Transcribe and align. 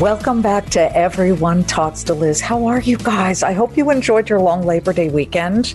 Welcome 0.00 0.40
back 0.40 0.70
to 0.70 0.96
Everyone 0.96 1.62
Talks 1.64 2.02
to 2.04 2.14
Liz. 2.14 2.40
How 2.40 2.64
are 2.64 2.80
you 2.80 2.96
guys? 2.96 3.42
I 3.42 3.52
hope 3.52 3.76
you 3.76 3.90
enjoyed 3.90 4.30
your 4.30 4.40
long 4.40 4.62
Labor 4.62 4.94
Day 4.94 5.10
weekend. 5.10 5.74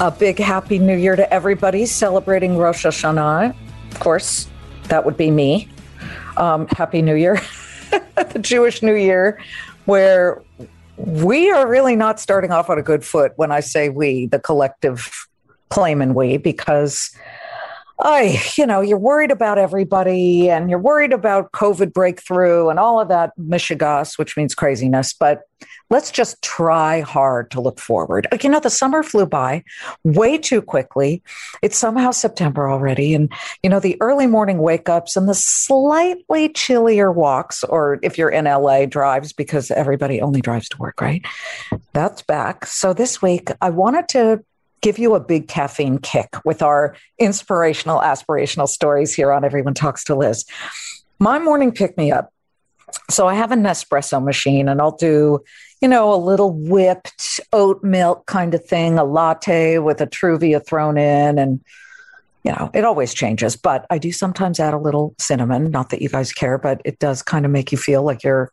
A 0.00 0.10
big 0.10 0.38
Happy 0.38 0.78
New 0.78 0.98
Year 0.98 1.16
to 1.16 1.32
everybody 1.32 1.86
celebrating 1.86 2.58
Rosh 2.58 2.84
Hashanah. 2.84 3.56
Of 3.90 4.00
course, 4.00 4.50
that 4.88 5.06
would 5.06 5.16
be 5.16 5.30
me. 5.30 5.66
Um, 6.36 6.66
Happy 6.66 7.00
New 7.00 7.14
Year, 7.14 7.40
the 8.16 8.38
Jewish 8.38 8.82
New 8.82 8.96
Year, 8.96 9.40
where 9.86 10.42
we 10.98 11.50
are 11.50 11.66
really 11.66 11.96
not 11.96 12.20
starting 12.20 12.50
off 12.50 12.68
on 12.68 12.78
a 12.78 12.82
good 12.82 13.02
foot 13.02 13.32
when 13.36 13.50
I 13.50 13.60
say 13.60 13.88
we, 13.88 14.26
the 14.26 14.40
collective 14.40 15.26
claim 15.70 16.02
and 16.02 16.14
we, 16.14 16.36
because 16.36 17.16
I, 18.00 18.40
you 18.56 18.64
know, 18.64 18.80
you're 18.80 18.98
worried 18.98 19.30
about 19.30 19.58
everybody 19.58 20.48
and 20.48 20.70
you're 20.70 20.78
worried 20.78 21.12
about 21.12 21.52
COVID 21.52 21.92
breakthrough 21.92 22.68
and 22.68 22.78
all 22.78 23.00
of 23.00 23.08
that 23.08 23.32
mishigas, 23.38 24.18
which 24.18 24.36
means 24.36 24.54
craziness. 24.54 25.12
But 25.12 25.40
let's 25.90 26.12
just 26.12 26.40
try 26.42 27.00
hard 27.00 27.50
to 27.50 27.60
look 27.60 27.80
forward. 27.80 28.28
You 28.40 28.50
know, 28.50 28.60
the 28.60 28.70
summer 28.70 29.02
flew 29.02 29.26
by 29.26 29.64
way 30.04 30.38
too 30.38 30.62
quickly. 30.62 31.22
It's 31.60 31.76
somehow 31.76 32.12
September 32.12 32.70
already. 32.70 33.14
And, 33.14 33.32
you 33.64 33.70
know, 33.70 33.80
the 33.80 33.96
early 34.00 34.28
morning 34.28 34.58
wake 34.58 34.88
ups 34.88 35.16
and 35.16 35.28
the 35.28 35.34
slightly 35.34 36.50
chillier 36.50 37.10
walks, 37.10 37.64
or 37.64 37.98
if 38.02 38.16
you're 38.16 38.30
in 38.30 38.44
LA, 38.44 38.86
drives, 38.86 39.32
because 39.32 39.70
everybody 39.72 40.20
only 40.20 40.40
drives 40.40 40.68
to 40.68 40.78
work, 40.78 41.00
right? 41.00 41.24
That's 41.94 42.22
back. 42.22 42.66
So 42.66 42.92
this 42.92 43.20
week, 43.20 43.50
I 43.60 43.70
wanted 43.70 44.08
to 44.10 44.44
give 44.80 44.98
you 44.98 45.14
a 45.14 45.20
big 45.20 45.48
caffeine 45.48 45.98
kick 45.98 46.36
with 46.44 46.62
our 46.62 46.96
inspirational, 47.18 48.00
aspirational 48.00 48.68
stories 48.68 49.14
here 49.14 49.32
on 49.32 49.44
Everyone 49.44 49.74
Talks 49.74 50.04
to 50.04 50.14
Liz. 50.14 50.44
My 51.18 51.38
morning 51.38 51.72
pick 51.72 51.96
me 51.96 52.12
up. 52.12 52.32
So 53.10 53.26
I 53.26 53.34
have 53.34 53.52
a 53.52 53.56
Nespresso 53.56 54.22
machine 54.22 54.68
and 54.68 54.80
I'll 54.80 54.96
do, 54.96 55.42
you 55.80 55.88
know, 55.88 56.12
a 56.12 56.16
little 56.16 56.52
whipped 56.52 57.40
oat 57.52 57.82
milk 57.82 58.26
kind 58.26 58.54
of 58.54 58.64
thing, 58.64 58.98
a 58.98 59.04
latte 59.04 59.78
with 59.78 60.00
a 60.00 60.06
Truvia 60.06 60.64
thrown 60.64 60.96
in. 60.96 61.38
And, 61.38 61.60
you 62.44 62.52
know, 62.52 62.70
it 62.72 62.84
always 62.84 63.12
changes, 63.12 63.56
but 63.56 63.84
I 63.90 63.98
do 63.98 64.12
sometimes 64.12 64.58
add 64.60 64.74
a 64.74 64.78
little 64.78 65.14
cinnamon. 65.18 65.70
Not 65.70 65.90
that 65.90 66.00
you 66.00 66.08
guys 66.08 66.32
care, 66.32 66.56
but 66.56 66.80
it 66.84 66.98
does 66.98 67.22
kind 67.22 67.44
of 67.44 67.50
make 67.50 67.72
you 67.72 67.78
feel 67.78 68.02
like 68.02 68.22
you're 68.22 68.50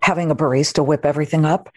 having 0.00 0.30
a 0.30 0.36
barista 0.36 0.84
whip 0.84 1.04
everything 1.04 1.44
up 1.44 1.70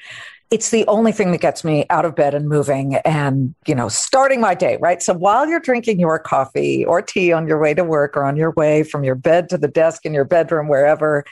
it's 0.49 0.69
the 0.69 0.85
only 0.87 1.11
thing 1.11 1.31
that 1.31 1.41
gets 1.41 1.63
me 1.63 1.85
out 1.89 2.05
of 2.05 2.15
bed 2.15 2.33
and 2.33 2.47
moving 2.47 2.95
and 2.95 3.53
you 3.65 3.75
know 3.75 3.89
starting 3.89 4.39
my 4.39 4.53
day 4.53 4.77
right 4.79 5.01
so 5.01 5.13
while 5.13 5.47
you're 5.47 5.59
drinking 5.59 5.99
your 5.99 6.17
coffee 6.19 6.85
or 6.85 7.01
tea 7.01 7.31
on 7.31 7.47
your 7.47 7.59
way 7.59 7.73
to 7.73 7.83
work 7.83 8.15
or 8.15 8.23
on 8.23 8.35
your 8.35 8.51
way 8.51 8.83
from 8.83 9.03
your 9.03 9.15
bed 9.15 9.49
to 9.49 9.57
the 9.57 9.67
desk 9.67 10.05
in 10.05 10.13
your 10.13 10.25
bedroom 10.25 10.67
wherever 10.67 11.25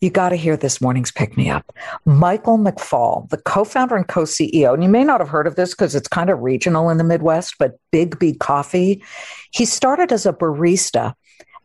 you 0.00 0.10
got 0.10 0.30
to 0.30 0.36
hear 0.36 0.56
this 0.56 0.80
morning's 0.80 1.12
pick 1.12 1.36
me 1.36 1.48
up. 1.48 1.72
Michael 2.04 2.58
McFall, 2.58 3.30
the 3.30 3.36
co 3.36 3.62
founder 3.62 3.94
and 3.94 4.08
co 4.08 4.22
CEO, 4.22 4.74
and 4.74 4.82
you 4.82 4.88
may 4.88 5.04
not 5.04 5.20
have 5.20 5.28
heard 5.28 5.46
of 5.46 5.54
this 5.54 5.70
because 5.70 5.94
it's 5.94 6.08
kind 6.08 6.28
of 6.28 6.40
regional 6.40 6.90
in 6.90 6.98
the 6.98 7.04
Midwest, 7.04 7.54
but 7.56 7.78
Biggby 7.92 8.36
Coffee. 8.40 9.00
He 9.52 9.64
started 9.64 10.10
as 10.10 10.26
a 10.26 10.32
barista 10.32 11.14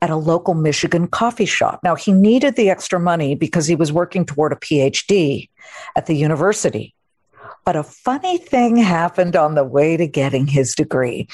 at 0.01 0.11
a 0.11 0.15
local 0.15 0.53
Michigan 0.53 1.07
coffee 1.07 1.45
shop. 1.45 1.79
Now, 1.83 1.95
he 1.95 2.13
needed 2.13 2.55
the 2.55 2.69
extra 2.69 2.99
money 2.99 3.33
because 3.33 3.65
he 3.65 3.75
was 3.75 3.91
working 3.91 4.25
toward 4.25 4.53
a 4.53 4.55
PhD 4.55 5.49
at 5.95 6.05
the 6.05 6.13
university. 6.13 6.93
But 7.67 7.75
a 7.75 7.83
funny 7.83 8.37
thing 8.37 8.77
happened 8.77 9.35
on 9.35 9.55
the 9.55 9.65
way 9.65 9.97
to 9.97 10.07
getting 10.07 10.47
his 10.47 10.73
degree. 10.73 11.27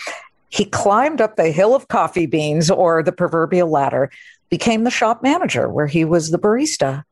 He 0.49 0.65
climbed 0.65 1.21
up 1.21 1.35
the 1.35 1.51
hill 1.51 1.75
of 1.75 1.89
coffee 1.89 2.25
beans 2.25 2.71
or 2.71 3.03
the 3.03 3.11
proverbial 3.11 3.69
ladder, 3.69 4.09
became 4.49 4.83
the 4.83 4.89
shop 4.89 5.21
manager 5.21 5.69
where 5.69 5.85
he 5.85 6.03
was 6.03 6.31
the 6.31 6.39
barista. 6.39 7.03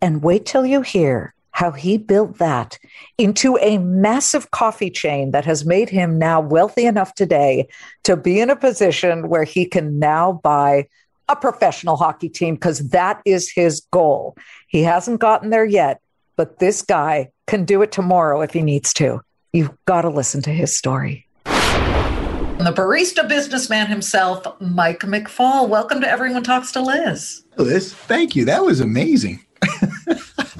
And 0.00 0.22
wait 0.22 0.46
till 0.46 0.64
you 0.64 0.82
hear 0.82 1.34
how 1.50 1.72
he 1.72 1.98
built 1.98 2.38
that 2.38 2.78
into 3.18 3.58
a 3.58 3.78
massive 3.78 4.52
coffee 4.52 4.90
chain 4.90 5.32
that 5.32 5.44
has 5.44 5.64
made 5.64 5.88
him 5.88 6.16
now 6.16 6.40
wealthy 6.40 6.86
enough 6.86 7.16
today 7.16 7.66
to 8.04 8.16
be 8.16 8.38
in 8.38 8.48
a 8.48 8.54
position 8.54 9.28
where 9.28 9.42
he 9.42 9.66
can 9.66 9.98
now 9.98 10.34
buy 10.44 10.86
a 11.28 11.34
professional 11.34 11.96
hockey 11.96 12.28
team 12.28 12.54
because 12.54 12.90
that 12.90 13.22
is 13.24 13.50
his 13.50 13.80
goal. 13.90 14.36
He 14.68 14.84
hasn't 14.84 15.18
gotten 15.18 15.50
there 15.50 15.64
yet, 15.64 16.00
but 16.36 16.60
this 16.60 16.80
guy 16.82 17.32
can 17.48 17.64
do 17.64 17.82
it 17.82 17.90
tomorrow 17.90 18.42
if 18.42 18.52
he 18.52 18.62
needs 18.62 18.92
to. 18.94 19.20
You've 19.52 19.72
got 19.86 20.02
to 20.02 20.10
listen 20.10 20.42
to 20.42 20.50
his 20.50 20.76
story. 20.76 21.26
The 21.44 22.74
barista 22.74 23.26
businessman 23.28 23.86
himself, 23.86 24.46
Mike 24.60 25.00
McFall. 25.00 25.68
Welcome 25.68 26.00
to 26.02 26.08
Everyone 26.08 26.44
Talks 26.44 26.70
to 26.72 26.82
Liz. 26.82 27.44
Liz, 27.56 27.94
thank 27.94 28.36
you. 28.36 28.44
That 28.44 28.64
was 28.64 28.80
amazing. 28.80 29.40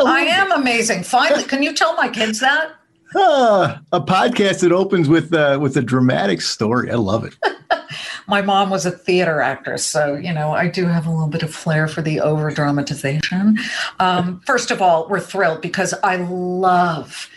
I 0.00 0.20
am 0.20 0.52
amazing. 0.52 1.02
Finally, 1.02 1.44
can 1.44 1.62
you 1.62 1.74
tell 1.74 1.94
my 1.94 2.08
kids 2.08 2.40
that? 2.40 2.72
Uh, 3.14 3.78
a 3.92 4.00
podcast 4.00 4.60
that 4.60 4.72
opens 4.72 5.08
with 5.08 5.32
uh, 5.34 5.58
with 5.60 5.76
a 5.76 5.82
dramatic 5.82 6.40
story. 6.40 6.90
I 6.90 6.94
love 6.94 7.24
it. 7.24 7.36
my 8.26 8.42
mom 8.42 8.70
was 8.70 8.86
a 8.86 8.90
theater 8.90 9.40
actress, 9.40 9.84
so 9.84 10.14
you 10.14 10.32
know 10.32 10.52
I 10.52 10.68
do 10.68 10.86
have 10.86 11.06
a 11.06 11.10
little 11.10 11.28
bit 11.28 11.42
of 11.42 11.54
flair 11.54 11.88
for 11.88 12.02
the 12.02 12.20
over 12.20 12.50
dramatization. 12.50 13.58
Um, 13.98 14.40
first 14.46 14.70
of 14.70 14.82
all, 14.82 15.08
we're 15.08 15.20
thrilled 15.20 15.60
because 15.60 15.94
I 16.02 16.16
love 16.16 17.28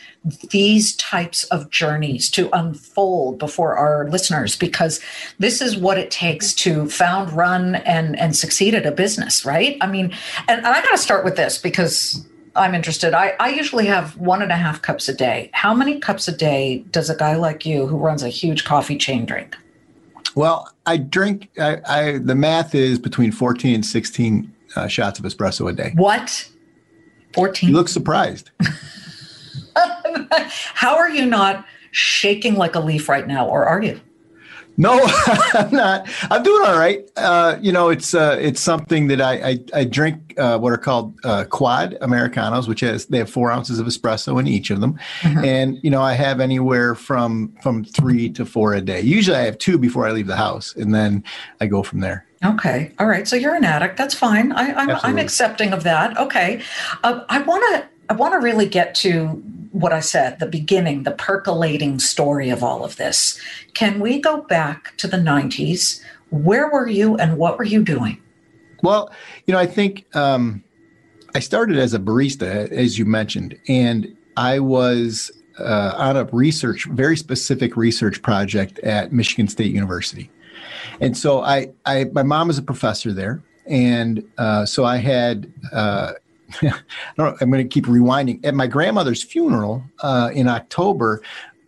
these 0.49 0.95
types 0.97 1.45
of 1.45 1.69
journeys 1.71 2.29
to 2.29 2.49
unfold 2.53 3.39
before 3.39 3.75
our 3.75 4.07
listeners 4.09 4.55
because 4.55 4.99
this 5.39 5.61
is 5.61 5.75
what 5.75 5.97
it 5.97 6.11
takes 6.11 6.53
to 6.53 6.87
found 6.89 7.31
run 7.31 7.75
and 7.75 8.17
and 8.19 8.35
succeed 8.35 8.75
at 8.75 8.85
a 8.85 8.91
business 8.91 9.45
right? 9.45 9.77
I 9.81 9.87
mean 9.87 10.13
and, 10.47 10.59
and 10.59 10.67
i 10.67 10.81
got 10.81 10.91
to 10.91 10.97
start 10.97 11.25
with 11.25 11.37
this 11.37 11.57
because 11.57 12.23
i'm 12.55 12.75
interested. 12.75 13.13
I, 13.13 13.33
I 13.39 13.49
usually 13.49 13.87
have 13.87 14.15
one 14.17 14.43
and 14.43 14.51
a 14.51 14.57
half 14.57 14.81
cups 14.81 15.09
a 15.09 15.13
day. 15.13 15.49
How 15.53 15.73
many 15.73 15.99
cups 15.99 16.27
a 16.27 16.31
day 16.31 16.85
does 16.91 17.09
a 17.09 17.15
guy 17.15 17.35
like 17.35 17.65
you 17.65 17.87
who 17.87 17.97
runs 17.97 18.21
a 18.21 18.29
huge 18.29 18.63
coffee 18.63 18.97
chain 18.97 19.25
drink 19.25 19.57
well 20.35 20.71
i 20.85 20.97
drink 20.97 21.49
i, 21.59 21.81
I 21.87 22.17
the 22.17 22.35
math 22.35 22.73
is 22.75 22.99
between 22.99 23.31
14 23.31 23.75
and 23.75 23.85
16 23.85 24.53
uh, 24.75 24.87
shots 24.87 25.19
of 25.19 25.25
espresso 25.25 25.69
a 25.69 25.73
day. 25.73 25.91
What? 25.95 26.49
14 27.33 27.69
you 27.69 27.75
look 27.75 27.87
surprised. 27.87 28.51
How 29.75 30.95
are 30.97 31.09
you 31.09 31.25
not 31.25 31.65
shaking 31.91 32.55
like 32.55 32.75
a 32.75 32.79
leaf 32.79 33.09
right 33.09 33.27
now, 33.27 33.47
or 33.47 33.65
are 33.65 33.81
you? 33.81 33.99
No, 34.77 34.99
I'm 35.53 35.71
not. 35.71 36.07
I'm 36.29 36.43
doing 36.43 36.65
all 36.65 36.77
right. 36.77 37.07
Uh, 37.17 37.57
you 37.61 37.71
know, 37.71 37.89
it's 37.89 38.13
uh, 38.13 38.37
it's 38.39 38.61
something 38.61 39.07
that 39.07 39.21
I 39.21 39.33
I, 39.33 39.59
I 39.73 39.83
drink 39.83 40.33
uh, 40.37 40.57
what 40.57 40.71
are 40.71 40.77
called 40.77 41.19
uh, 41.23 41.43
quad 41.45 41.97
americanos, 42.01 42.67
which 42.67 42.79
has 42.79 43.05
they 43.07 43.17
have 43.17 43.29
four 43.29 43.51
ounces 43.51 43.79
of 43.79 43.87
espresso 43.87 44.39
in 44.39 44.47
each 44.47 44.69
of 44.69 44.81
them, 44.81 44.97
mm-hmm. 45.21 45.43
and 45.43 45.77
you 45.83 45.89
know 45.89 46.01
I 46.01 46.13
have 46.13 46.39
anywhere 46.39 46.95
from 46.95 47.53
from 47.61 47.83
three 47.83 48.29
to 48.31 48.45
four 48.45 48.73
a 48.73 48.81
day. 48.81 49.01
Usually 49.01 49.37
I 49.37 49.41
have 49.41 49.57
two 49.57 49.77
before 49.77 50.07
I 50.07 50.11
leave 50.11 50.27
the 50.27 50.37
house, 50.37 50.75
and 50.75 50.95
then 50.95 51.23
I 51.59 51.67
go 51.67 51.83
from 51.83 51.99
there. 51.99 52.25
Okay, 52.43 52.91
all 52.97 53.07
right. 53.07 53.27
So 53.27 53.35
you're 53.35 53.55
an 53.55 53.65
addict. 53.65 53.97
That's 53.97 54.15
fine. 54.15 54.51
I, 54.51 54.73
I'm, 54.73 54.89
I'm 55.03 55.19
accepting 55.19 55.73
of 55.73 55.83
that. 55.83 56.17
Okay, 56.17 56.61
uh, 57.03 57.23
I 57.29 57.41
want 57.41 57.63
to 57.75 57.87
I 58.09 58.13
want 58.13 58.33
to 58.33 58.39
really 58.39 58.67
get 58.67 58.95
to 58.95 59.43
what 59.71 59.93
I 59.93 59.99
said, 59.99 60.39
the 60.39 60.45
beginning, 60.45 61.03
the 61.03 61.11
percolating 61.11 61.99
story 61.99 62.49
of 62.49 62.63
all 62.63 62.83
of 62.83 62.97
this. 62.97 63.39
Can 63.73 63.99
we 63.99 64.19
go 64.19 64.41
back 64.41 64.95
to 64.97 65.07
the 65.07 65.17
90s? 65.17 66.01
Where 66.29 66.69
were 66.69 66.87
you 66.87 67.15
and 67.17 67.37
what 67.37 67.57
were 67.57 67.63
you 67.63 67.83
doing? 67.83 68.21
Well, 68.83 69.11
you 69.45 69.53
know, 69.53 69.59
I 69.59 69.67
think 69.67 70.05
um, 70.15 70.63
I 71.35 71.39
started 71.39 71.77
as 71.77 71.93
a 71.93 71.99
barista, 71.99 72.69
as 72.71 72.97
you 72.97 73.05
mentioned, 73.05 73.57
and 73.67 74.15
I 74.37 74.59
was 74.59 75.31
uh, 75.59 75.93
on 75.95 76.17
a 76.17 76.25
research, 76.25 76.85
very 76.85 77.15
specific 77.15 77.77
research 77.77 78.21
project 78.21 78.79
at 78.79 79.13
Michigan 79.13 79.47
State 79.47 79.71
University. 79.71 80.29
And 80.99 81.17
so 81.17 81.41
I, 81.41 81.71
I 81.85 82.05
my 82.05 82.23
mom 82.23 82.49
is 82.49 82.57
a 82.57 82.63
professor 82.63 83.11
there. 83.13 83.43
And 83.67 84.23
uh, 84.37 84.65
so 84.65 84.85
I 84.85 84.97
had 84.97 85.51
uh, 85.71 86.13
I 86.61 87.33
am 87.41 87.51
going 87.51 87.63
to 87.63 87.65
keep 87.65 87.85
rewinding. 87.85 88.43
At 88.45 88.53
my 88.53 88.67
grandmother's 88.67 89.23
funeral 89.23 89.83
uh, 90.01 90.31
in 90.33 90.47
October, 90.47 91.21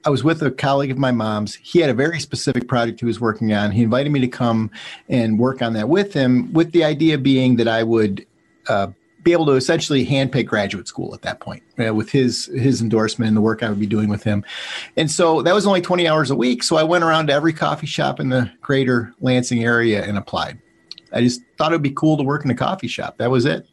I 0.06 0.10
was 0.10 0.24
with 0.24 0.42
a 0.42 0.52
colleague 0.52 0.92
of 0.92 0.98
my 0.98 1.12
mom's. 1.12 1.56
He 1.56 1.80
had 1.80 1.90
a 1.90 1.94
very 1.94 2.20
specific 2.20 2.68
project 2.68 3.00
he 3.00 3.06
was 3.06 3.22
working 3.22 3.54
on. 3.54 3.72
He 3.72 3.84
invited 3.84 4.12
me 4.12 4.20
to 4.20 4.28
come 4.28 4.70
and 5.08 5.40
work 5.40 5.62
on 5.62 5.74
that 5.74 5.88
with 5.88 6.14
him, 6.14 6.52
with 6.54 6.72
the 6.72 6.84
idea 6.84 7.18
being 7.18 7.56
that 7.58 7.68
I 7.68 7.84
would 7.84 8.26
uh, 8.68 8.88
be 9.24 9.32
able 9.32 9.46
to 9.46 9.54
essentially 9.54 10.06
handpick 10.06 10.46
graduate 10.46 10.88
school 10.88 11.14
at 11.14 11.22
that 11.22 11.40
point 11.40 11.64
uh, 11.84 11.94
with 11.94 12.12
his 12.12 12.48
his 12.48 12.82
endorsement 12.82 13.30
and 13.30 13.38
the 13.38 13.42
work 13.42 13.64
I 13.64 13.70
would 13.70 13.80
be 13.80 13.88
doing 13.88 14.10
with 14.10 14.24
him. 14.24 14.44
And 14.98 15.10
so 15.10 15.42
that 15.42 15.54
was 15.54 15.66
only 15.66 15.82
20 15.82 16.08
hours 16.08 16.30
a 16.30 16.36
week. 16.36 16.64
So 16.64 16.76
I 16.76 16.84
went 16.84 17.06
around 17.06 17.28
to 17.28 17.34
every 17.34 17.54
coffee 17.54 17.88
shop 17.88 18.20
in 18.20 18.30
the 18.30 18.52
greater 18.62 19.14
Lansing 19.22 19.64
area 19.64 20.04
and 20.04 20.18
applied. 20.18 20.60
I 21.14 21.22
just 21.22 21.42
thought 21.58 21.72
it 21.72 21.76
would 21.76 21.82
be 21.82 21.92
cool 21.92 22.18
to 22.18 22.24
work 22.24 22.44
in 22.44 22.52
a 22.52 22.56
coffee 22.56 22.88
shop. 22.88 23.18
That 23.18 23.32
was 23.32 23.46
it. 23.46 23.68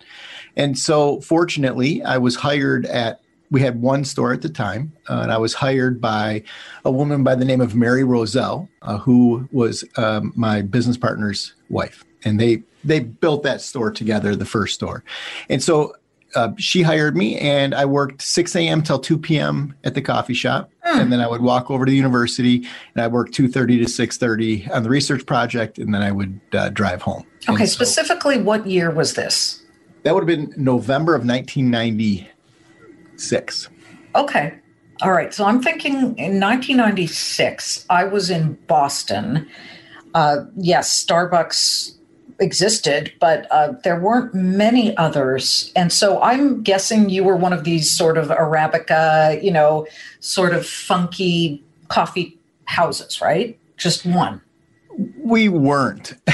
And 0.61 0.79
so 0.79 1.23
fortunately, 1.23 2.03
I 2.03 2.19
was 2.19 2.37
hired 2.37 2.85
at 2.85 3.23
we 3.51 3.62
had 3.62 3.81
one 3.81 4.05
store 4.05 4.33
at 4.35 4.43
the 4.43 4.49
time, 4.51 4.93
uh, 5.09 5.21
and 5.23 5.33
I 5.33 5.39
was 5.39 5.55
hired 5.55 6.03
by 6.03 6.43
a 6.85 6.91
woman 6.91 7.25
by 7.25 7.35
the 7.35 7.47
name 7.47 7.62
of 7.62 7.75
Mary 7.75 8.05
Roselle, 8.05 8.69
uh, 8.83 8.99
who 8.99 9.49
was 9.53 9.85
um, 9.97 10.35
my 10.37 10.61
business 10.61 10.99
partner's 10.99 11.55
wife, 11.71 12.05
and 12.25 12.39
they 12.39 12.62
they 12.85 13.01
built 13.01 13.43
that 13.45 13.62
store 13.62 13.91
together, 13.91 14.37
the 14.37 14.45
first 14.45 14.75
store, 14.75 15.03
and 15.49 15.62
so. 15.62 15.95
Uh, 16.37 16.53
she 16.59 16.83
hired 16.83 17.17
me, 17.17 17.37
and 17.39 17.75
I 17.75 17.85
worked 17.85 18.23
6 18.23 18.55
a.m. 18.55 18.83
till 18.83 19.01
2 19.01 19.19
p.m. 19.19 19.75
at 19.83 19.95
the 19.95 20.01
coffee 20.01 20.33
shop, 20.33 20.71
mm. 20.87 21.01
and 21.01 21.12
then 21.12 21.19
I 21.19 21.27
would 21.27 21.41
walk 21.41 21.73
over 21.73 21.85
to 21.85 21.91
the 21.91 21.97
university, 21.97 22.69
and 22.95 23.03
I 23.03 23.09
worked 23.09 23.35
2:30 23.35 23.79
to 23.79 23.87
6:30 23.87 24.71
on 24.73 24.85
the 24.85 24.91
research 24.91 25.27
project, 25.27 25.79
and 25.79 25.93
then 25.93 26.03
I 26.03 26.12
would 26.12 26.41
uh, 26.53 26.69
drive 26.69 27.03
home. 27.03 27.27
Okay, 27.49 27.67
so, 27.67 27.73
specifically, 27.73 28.41
what 28.41 28.65
year 28.65 28.93
was 28.93 29.15
this? 29.15 29.60
That 30.02 30.14
would 30.14 30.26
have 30.26 30.26
been 30.26 30.52
November 30.56 31.14
of 31.14 31.26
1996. 31.26 33.69
Okay. 34.14 34.55
All 35.02 35.12
right. 35.12 35.32
So 35.32 35.44
I'm 35.44 35.62
thinking 35.62 35.94
in 35.94 36.41
1996, 36.41 37.87
I 37.88 38.05
was 38.05 38.29
in 38.31 38.55
Boston. 38.67 39.49
Uh, 40.14 40.44
yes, 40.56 41.05
Starbucks 41.05 41.94
existed, 42.41 43.12
but 43.20 43.47
uh, 43.50 43.73
there 43.85 44.00
weren't 44.00 44.35
many 44.35 44.97
others. 44.97 45.70
And 45.76 45.93
so 45.93 46.20
I'm 46.23 46.62
guessing 46.62 47.11
you 47.11 47.25
were 47.25 47.37
one 47.37 47.52
of 47.52 47.64
these 47.64 47.91
sort 47.91 48.17
of 48.19 48.29
Arabica, 48.29 49.43
you 49.43 49.52
know, 49.52 49.87
sort 50.20 50.55
of 50.55 50.67
funky 50.67 51.62
coffee 51.88 52.38
houses, 52.64 53.20
right? 53.20 53.58
Just 53.76 54.06
one. 54.06 54.41
We 55.23 55.49
weren't. 55.49 56.14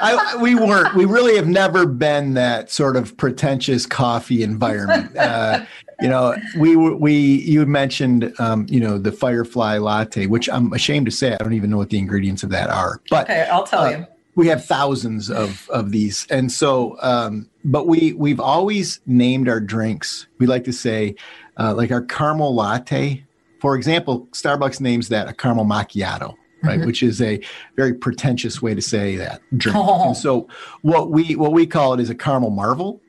I, 0.00 0.36
we 0.40 0.54
weren't. 0.54 0.94
We 0.94 1.04
really 1.04 1.36
have 1.36 1.46
never 1.46 1.86
been 1.86 2.34
that 2.34 2.70
sort 2.70 2.96
of 2.96 3.16
pretentious 3.16 3.86
coffee 3.86 4.42
environment. 4.42 5.16
Uh, 5.16 5.64
you 6.00 6.08
know, 6.08 6.36
we 6.56 6.76
we 6.76 7.12
you 7.12 7.66
mentioned 7.66 8.32
um, 8.38 8.66
you 8.68 8.80
know 8.80 8.98
the 8.98 9.12
Firefly 9.12 9.78
latte, 9.78 10.26
which 10.26 10.48
I'm 10.48 10.72
ashamed 10.72 11.06
to 11.06 11.12
say 11.12 11.34
I 11.34 11.36
don't 11.36 11.54
even 11.54 11.70
know 11.70 11.76
what 11.76 11.90
the 11.90 11.98
ingredients 11.98 12.42
of 12.42 12.50
that 12.50 12.70
are. 12.70 13.00
But 13.10 13.24
okay, 13.24 13.48
I'll 13.50 13.64
tell 13.66 13.82
uh, 13.82 13.90
you. 13.90 14.06
We 14.34 14.46
have 14.46 14.64
thousands 14.64 15.30
of 15.30 15.68
of 15.70 15.90
these, 15.90 16.26
and 16.30 16.50
so 16.50 16.96
um, 17.02 17.50
but 17.64 17.86
we 17.86 18.12
we've 18.12 18.40
always 18.40 19.00
named 19.06 19.48
our 19.48 19.60
drinks. 19.60 20.28
We 20.38 20.46
like 20.46 20.64
to 20.64 20.72
say 20.72 21.16
uh, 21.58 21.74
like 21.74 21.90
our 21.90 22.02
caramel 22.02 22.54
latte, 22.54 23.24
for 23.60 23.74
example. 23.74 24.28
Starbucks 24.30 24.80
names 24.80 25.08
that 25.08 25.28
a 25.28 25.34
caramel 25.34 25.64
macchiato 25.64 26.36
right? 26.62 26.78
Mm-hmm. 26.78 26.86
Which 26.86 27.02
is 27.02 27.20
a 27.20 27.40
very 27.76 27.94
pretentious 27.94 28.60
way 28.60 28.74
to 28.74 28.82
say 28.82 29.16
that 29.16 29.42
drink. 29.56 29.76
Oh. 29.78 29.98
And 30.08 30.16
so 30.16 30.48
what 30.82 31.10
we 31.10 31.36
what 31.36 31.52
we 31.52 31.66
call 31.66 31.94
it 31.94 32.00
is 32.00 32.10
a 32.10 32.14
caramel 32.14 32.50
marvel, 32.50 33.00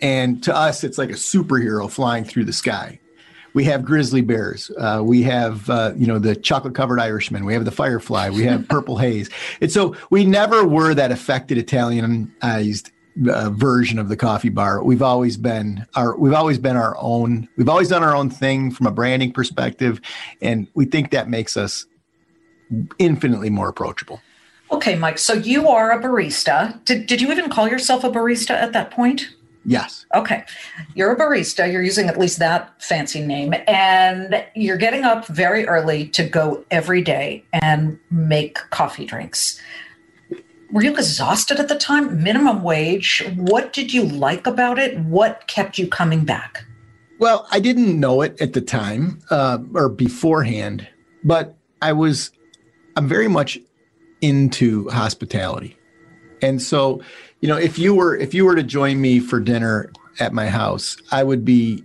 and 0.00 0.42
to 0.44 0.54
us 0.54 0.84
it's 0.84 0.98
like 0.98 1.10
a 1.10 1.14
superhero 1.14 1.90
flying 1.90 2.24
through 2.24 2.44
the 2.44 2.52
sky. 2.52 2.98
We 3.52 3.64
have 3.64 3.84
grizzly 3.84 4.20
bears. 4.20 4.70
Uh, 4.78 5.02
we 5.04 5.22
have 5.24 5.68
uh, 5.68 5.92
you 5.96 6.06
know 6.06 6.18
the 6.18 6.36
chocolate 6.36 6.74
covered 6.74 7.00
Irishman. 7.00 7.44
We 7.44 7.54
have 7.54 7.64
the 7.64 7.72
firefly. 7.72 8.30
We 8.30 8.44
have 8.44 8.68
purple 8.68 8.98
haze. 8.98 9.28
And 9.60 9.72
so 9.72 9.96
we 10.10 10.24
never 10.24 10.64
were 10.64 10.94
that 10.94 11.10
affected 11.10 11.58
Italianized 11.58 12.90
uh, 13.28 13.50
version 13.50 13.98
of 13.98 14.08
the 14.08 14.16
coffee 14.16 14.48
bar. 14.48 14.82
We've 14.82 15.02
always 15.02 15.36
been 15.36 15.86
our 15.94 16.16
we've 16.16 16.32
always 16.32 16.58
been 16.58 16.76
our 16.76 16.96
own. 16.98 17.48
We've 17.56 17.68
always 17.68 17.88
done 17.88 18.02
our 18.02 18.14
own 18.14 18.30
thing 18.30 18.70
from 18.70 18.86
a 18.86 18.90
branding 18.90 19.32
perspective, 19.32 20.00
and 20.40 20.68
we 20.74 20.84
think 20.84 21.10
that 21.10 21.28
makes 21.28 21.56
us 21.56 21.86
infinitely 22.98 23.50
more 23.50 23.68
approachable. 23.68 24.20
Okay, 24.70 24.94
Mike. 24.94 25.18
So 25.18 25.32
you 25.32 25.68
are 25.68 25.90
a 25.90 26.00
barista. 26.00 26.82
Did, 26.84 27.06
did 27.06 27.20
you 27.20 27.30
even 27.32 27.50
call 27.50 27.68
yourself 27.68 28.04
a 28.04 28.10
barista 28.10 28.50
at 28.50 28.72
that 28.72 28.90
point? 28.90 29.28
Yes. 29.64 30.06
Okay. 30.14 30.44
You're 30.94 31.12
a 31.12 31.18
barista. 31.18 31.70
You're 31.70 31.82
using 31.82 32.08
at 32.08 32.18
least 32.18 32.38
that 32.38 32.80
fancy 32.82 33.20
name. 33.20 33.54
And 33.66 34.44
you're 34.54 34.78
getting 34.78 35.04
up 35.04 35.26
very 35.26 35.66
early 35.66 36.06
to 36.08 36.22
go 36.22 36.64
every 36.70 37.02
day 37.02 37.44
and 37.52 37.98
make 38.10 38.54
coffee 38.70 39.04
drinks. 39.04 39.60
Were 40.72 40.82
you 40.82 40.92
exhausted 40.92 41.58
at 41.58 41.68
the 41.68 41.76
time? 41.76 42.22
Minimum 42.22 42.62
wage. 42.62 43.28
What 43.34 43.72
did 43.72 43.92
you 43.92 44.04
like 44.04 44.46
about 44.46 44.78
it? 44.78 44.98
What 45.00 45.46
kept 45.48 45.78
you 45.78 45.88
coming 45.88 46.24
back? 46.24 46.64
Well, 47.18 47.46
I 47.50 47.60
didn't 47.60 47.98
know 47.98 48.22
it 48.22 48.40
at 48.40 48.54
the 48.54 48.60
time 48.62 49.20
uh, 49.30 49.58
or 49.74 49.88
beforehand, 49.88 50.88
but 51.22 51.56
I 51.82 51.92
was 51.92 52.30
I'm 52.96 53.08
very 53.08 53.28
much 53.28 53.58
into 54.20 54.88
hospitality. 54.90 55.76
And 56.42 56.60
so, 56.60 57.02
you 57.40 57.48
know, 57.48 57.56
if 57.56 57.78
you 57.78 57.94
were 57.94 58.16
if 58.16 58.34
you 58.34 58.44
were 58.44 58.56
to 58.56 58.62
join 58.62 59.00
me 59.00 59.20
for 59.20 59.40
dinner 59.40 59.90
at 60.18 60.32
my 60.32 60.46
house, 60.46 60.96
I 61.10 61.22
would 61.22 61.44
be 61.44 61.84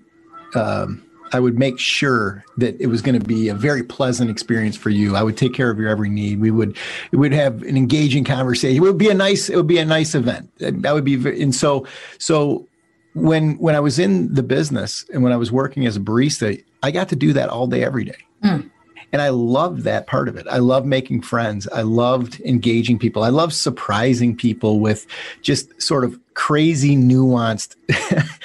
um, 0.53 1.03
I 1.33 1.39
would 1.39 1.57
make 1.57 1.79
sure 1.79 2.45
that 2.57 2.79
it 2.79 2.87
was 2.87 3.01
going 3.01 3.19
to 3.19 3.25
be 3.25 3.49
a 3.49 3.55
very 3.55 3.83
pleasant 3.83 4.29
experience 4.29 4.77
for 4.77 4.89
you. 4.89 5.15
I 5.15 5.23
would 5.23 5.37
take 5.37 5.53
care 5.53 5.69
of 5.69 5.77
your 5.77 5.89
every 5.89 6.09
need. 6.09 6.39
We 6.39 6.51
would 6.51 6.77
we 7.11 7.17
would 7.17 7.33
have 7.33 7.61
an 7.63 7.75
engaging 7.75 8.23
conversation. 8.23 8.77
It 8.77 8.81
would 8.81 8.97
be 8.97 9.09
a 9.09 9.13
nice 9.13 9.49
it 9.49 9.55
would 9.55 9.67
be 9.67 9.77
a 9.77 9.85
nice 9.85 10.15
event. 10.15 10.49
That 10.59 10.93
would 10.93 11.03
be 11.03 11.15
and 11.41 11.53
so 11.53 11.85
so 12.19 12.67
when 13.13 13.57
when 13.57 13.75
I 13.75 13.79
was 13.79 13.99
in 13.99 14.33
the 14.33 14.43
business 14.43 15.05
and 15.13 15.23
when 15.23 15.33
I 15.33 15.37
was 15.37 15.51
working 15.51 15.85
as 15.85 15.97
a 15.97 15.99
barista, 15.99 16.61
I 16.83 16.91
got 16.91 17.09
to 17.09 17.15
do 17.15 17.33
that 17.33 17.49
all 17.49 17.67
day 17.67 17.83
every 17.83 18.05
day. 18.05 18.17
Mm. 18.43 18.69
And 19.15 19.21
I 19.21 19.29
loved 19.29 19.83
that 19.83 20.07
part 20.07 20.27
of 20.27 20.35
it. 20.35 20.45
I 20.49 20.57
love 20.57 20.85
making 20.85 21.21
friends. 21.21 21.69
I 21.69 21.83
loved 21.83 22.41
engaging 22.41 22.99
people. 22.99 23.23
I 23.23 23.29
love 23.29 23.53
surprising 23.53 24.35
people 24.35 24.81
with 24.81 25.07
just 25.41 25.81
sort 25.81 26.03
of 26.03 26.19
crazy, 26.33 26.97
nuanced. 26.97 27.77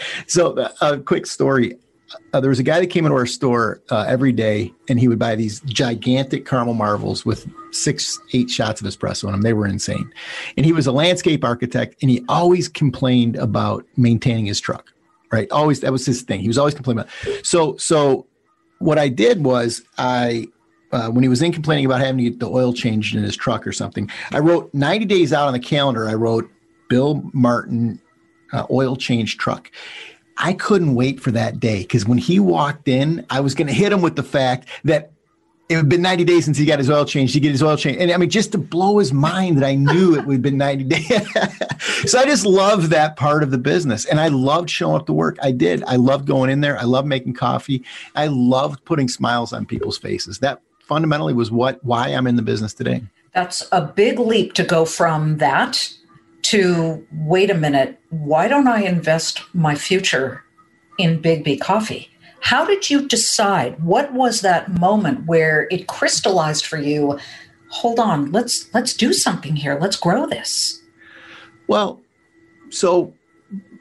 so, 0.28 0.56
uh, 0.56 0.70
a 0.80 0.98
quick 0.98 1.26
story. 1.26 1.76
Uh, 2.32 2.38
there 2.38 2.50
was 2.50 2.60
a 2.60 2.62
guy 2.62 2.78
that 2.78 2.86
came 2.86 3.04
into 3.04 3.16
our 3.16 3.26
store 3.26 3.82
uh, 3.90 4.04
every 4.06 4.30
day 4.30 4.72
and 4.88 5.00
he 5.00 5.08
would 5.08 5.18
buy 5.18 5.34
these 5.34 5.58
gigantic 5.62 6.46
caramel 6.46 6.74
marvels 6.74 7.26
with 7.26 7.50
six, 7.72 8.20
eight 8.32 8.48
shots 8.48 8.80
of 8.80 8.86
espresso 8.86 9.24
in 9.24 9.32
them. 9.32 9.42
They 9.42 9.54
were 9.54 9.66
insane. 9.66 10.08
And 10.56 10.64
he 10.64 10.72
was 10.72 10.86
a 10.86 10.92
landscape 10.92 11.42
architect 11.42 11.96
and 12.00 12.12
he 12.12 12.24
always 12.28 12.68
complained 12.68 13.34
about 13.34 13.84
maintaining 13.96 14.46
his 14.46 14.60
truck, 14.60 14.92
right? 15.32 15.50
Always, 15.50 15.80
that 15.80 15.90
was 15.90 16.06
his 16.06 16.22
thing. 16.22 16.38
He 16.38 16.46
was 16.46 16.58
always 16.58 16.74
complaining 16.74 17.00
about. 17.00 17.12
it. 17.26 17.44
So, 17.44 17.76
so 17.76 18.28
what 18.78 18.98
I 18.98 19.08
did 19.08 19.44
was 19.44 19.82
I 19.98 20.46
uh, 20.92 21.08
when 21.08 21.22
he 21.22 21.28
was 21.28 21.42
in 21.42 21.52
complaining 21.52 21.86
about 21.86 22.00
having 22.00 22.18
to 22.18 22.24
get 22.24 22.40
the 22.40 22.48
oil 22.48 22.72
changed 22.72 23.14
in 23.14 23.22
his 23.22 23.36
truck 23.36 23.66
or 23.66 23.72
something, 23.72 24.10
I 24.32 24.38
wrote 24.38 24.72
90 24.74 25.04
days 25.06 25.32
out 25.32 25.46
on 25.46 25.52
the 25.52 25.60
calendar. 25.60 26.08
I 26.08 26.14
wrote 26.14 26.50
Bill 26.88 27.22
Martin 27.32 28.00
uh, 28.52 28.66
oil 28.70 28.96
change 28.96 29.36
truck. 29.38 29.70
I 30.36 30.54
couldn't 30.54 30.94
wait 30.94 31.20
for 31.20 31.30
that 31.32 31.60
day 31.60 31.82
because 31.82 32.06
when 32.06 32.18
he 32.18 32.40
walked 32.40 32.88
in, 32.88 33.26
I 33.28 33.40
was 33.40 33.54
going 33.54 33.66
to 33.66 33.72
hit 33.72 33.92
him 33.92 34.00
with 34.00 34.16
the 34.16 34.22
fact 34.22 34.68
that 34.84 35.12
it 35.68 35.76
had 35.76 35.88
been 35.88 36.02
90 36.02 36.24
days 36.24 36.46
since 36.46 36.58
he 36.58 36.64
got 36.64 36.80
his 36.80 36.90
oil 36.90 37.04
changed. 37.04 37.32
He 37.32 37.38
get 37.38 37.52
his 37.52 37.62
oil 37.62 37.76
changed. 37.76 38.00
And 38.00 38.10
I 38.10 38.16
mean, 38.16 38.28
just 38.28 38.50
to 38.52 38.58
blow 38.58 38.98
his 38.98 39.12
mind 39.12 39.56
that 39.56 39.64
I 39.64 39.76
knew 39.76 40.16
it 40.16 40.26
would 40.26 40.32
have 40.32 40.42
been 40.42 40.58
90 40.58 40.84
days. 40.84 41.32
so 42.10 42.18
I 42.18 42.24
just 42.24 42.44
love 42.44 42.90
that 42.90 43.14
part 43.16 43.44
of 43.44 43.52
the 43.52 43.58
business. 43.58 44.04
And 44.04 44.18
I 44.18 44.28
loved 44.28 44.68
showing 44.68 44.96
up 44.96 45.06
to 45.06 45.12
work. 45.12 45.38
I 45.40 45.52
did. 45.52 45.84
I 45.84 45.94
loved 45.94 46.26
going 46.26 46.50
in 46.50 46.60
there. 46.60 46.76
I 46.76 46.82
loved 46.82 47.06
making 47.06 47.34
coffee. 47.34 47.84
I 48.16 48.26
loved 48.26 48.84
putting 48.84 49.08
smiles 49.08 49.52
on 49.52 49.64
people's 49.64 49.96
faces. 49.96 50.40
That 50.40 50.60
fundamentally 50.90 51.32
was 51.32 51.52
what 51.52 51.82
why 51.84 52.08
I'm 52.08 52.26
in 52.26 52.34
the 52.34 52.42
business 52.42 52.74
today. 52.74 53.00
That's 53.32 53.66
a 53.70 53.80
big 53.80 54.18
leap 54.18 54.54
to 54.54 54.64
go 54.64 54.84
from 54.84 55.38
that 55.38 55.88
to 56.42 57.06
wait 57.12 57.48
a 57.48 57.54
minute, 57.54 57.96
why 58.10 58.48
don't 58.48 58.66
I 58.66 58.82
invest 58.82 59.40
my 59.54 59.76
future 59.76 60.42
in 60.98 61.22
Biggby 61.22 61.60
Coffee? 61.60 62.10
How 62.40 62.64
did 62.64 62.90
you 62.90 63.06
decide? 63.06 63.80
What 63.84 64.12
was 64.12 64.40
that 64.40 64.80
moment 64.80 65.26
where 65.26 65.68
it 65.70 65.86
crystallized 65.86 66.66
for 66.66 66.78
you? 66.78 67.20
Hold 67.68 68.00
on, 68.00 68.32
let's 68.32 68.68
let's 68.74 68.94
do 68.94 69.12
something 69.12 69.54
here. 69.54 69.78
Let's 69.80 69.96
grow 69.96 70.26
this. 70.26 70.82
Well, 71.68 72.00
so 72.70 73.12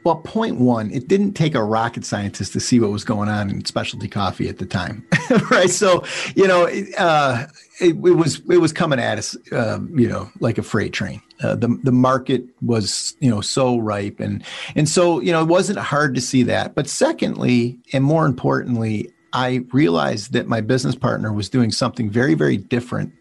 well, 0.04 0.16
point 0.16 0.58
one, 0.58 0.90
it 0.90 1.08
didn't 1.08 1.34
take 1.34 1.54
a 1.54 1.62
rocket 1.62 2.04
scientist 2.04 2.52
to 2.54 2.60
see 2.60 2.80
what 2.80 2.90
was 2.90 3.04
going 3.04 3.28
on 3.28 3.50
in 3.50 3.64
specialty 3.64 4.08
coffee 4.08 4.48
at 4.48 4.58
the 4.58 4.64
time, 4.64 5.06
right? 5.50 5.68
So, 5.68 6.04
you 6.34 6.48
know, 6.48 6.64
uh, 6.98 7.46
it, 7.80 7.90
it, 7.90 7.94
was 7.94 8.40
it 8.50 8.58
was 8.58 8.72
coming 8.72 8.98
at 8.98 9.18
us, 9.18 9.36
um, 9.52 9.98
you 9.98 10.08
know, 10.08 10.30
like 10.40 10.58
a 10.58 10.62
freight 10.62 10.92
train. 10.92 11.20
Uh, 11.42 11.54
the 11.54 11.68
the 11.82 11.92
market 11.92 12.44
was, 12.62 13.14
you 13.20 13.30
know, 13.30 13.40
so 13.40 13.78
ripe, 13.78 14.20
and 14.20 14.42
and 14.74 14.88
so 14.88 15.20
you 15.20 15.32
know, 15.32 15.42
it 15.42 15.48
wasn't 15.48 15.78
hard 15.78 16.14
to 16.14 16.20
see 16.20 16.42
that. 16.44 16.74
But 16.74 16.86
secondly, 16.86 17.78
and 17.92 18.04
more 18.04 18.26
importantly, 18.26 19.12
I 19.32 19.64
realized 19.72 20.32
that 20.32 20.48
my 20.48 20.60
business 20.60 20.94
partner 20.94 21.32
was 21.32 21.48
doing 21.48 21.72
something 21.72 22.10
very, 22.10 22.34
very 22.34 22.56
different 22.56 23.12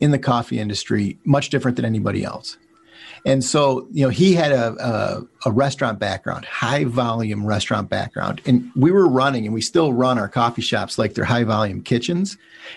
in 0.00 0.10
the 0.10 0.18
coffee 0.18 0.58
industry, 0.58 1.18
much 1.24 1.50
different 1.50 1.76
than 1.76 1.84
anybody 1.84 2.24
else. 2.24 2.56
And 3.24 3.42
so, 3.42 3.88
you 3.90 4.04
know, 4.04 4.10
he 4.10 4.34
had 4.34 4.52
a, 4.52 4.74
a, 4.84 5.48
a, 5.48 5.52
restaurant 5.52 5.98
background, 5.98 6.44
high 6.44 6.84
volume 6.84 7.46
restaurant 7.46 7.88
background. 7.88 8.42
And 8.44 8.70
we 8.76 8.90
were 8.90 9.08
running, 9.08 9.46
and 9.46 9.54
we 9.54 9.62
still 9.62 9.94
run 9.94 10.18
our 10.18 10.28
coffee 10.28 10.60
shops 10.60 10.98
like 10.98 11.14
they're 11.14 11.24
high 11.24 11.44
volume 11.44 11.82
kitchens, 11.82 12.36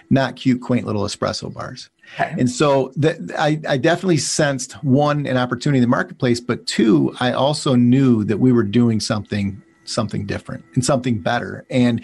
not 0.09 0.37
cute, 0.37 0.61
quaint 0.61 0.85
little 0.85 1.03
espresso 1.03 1.53
bars. 1.53 1.89
Okay. 2.13 2.33
And 2.39 2.49
so 2.49 2.93
that 2.95 3.17
I, 3.37 3.59
I 3.67 3.77
definitely 3.77 4.17
sensed 4.17 4.81
one, 4.83 5.25
an 5.27 5.35
opportunity 5.35 5.79
in 5.79 5.81
the 5.81 5.89
marketplace, 5.89 6.39
but 6.39 6.65
two, 6.65 7.13
I 7.19 7.33
also 7.33 7.75
knew 7.75 8.23
that 8.23 8.37
we 8.37 8.53
were 8.53 8.63
doing 8.63 9.01
something 9.01 9.61
something 9.83 10.25
different 10.25 10.65
and 10.75 10.83
something 10.83 11.17
better. 11.19 11.65
And 11.69 12.03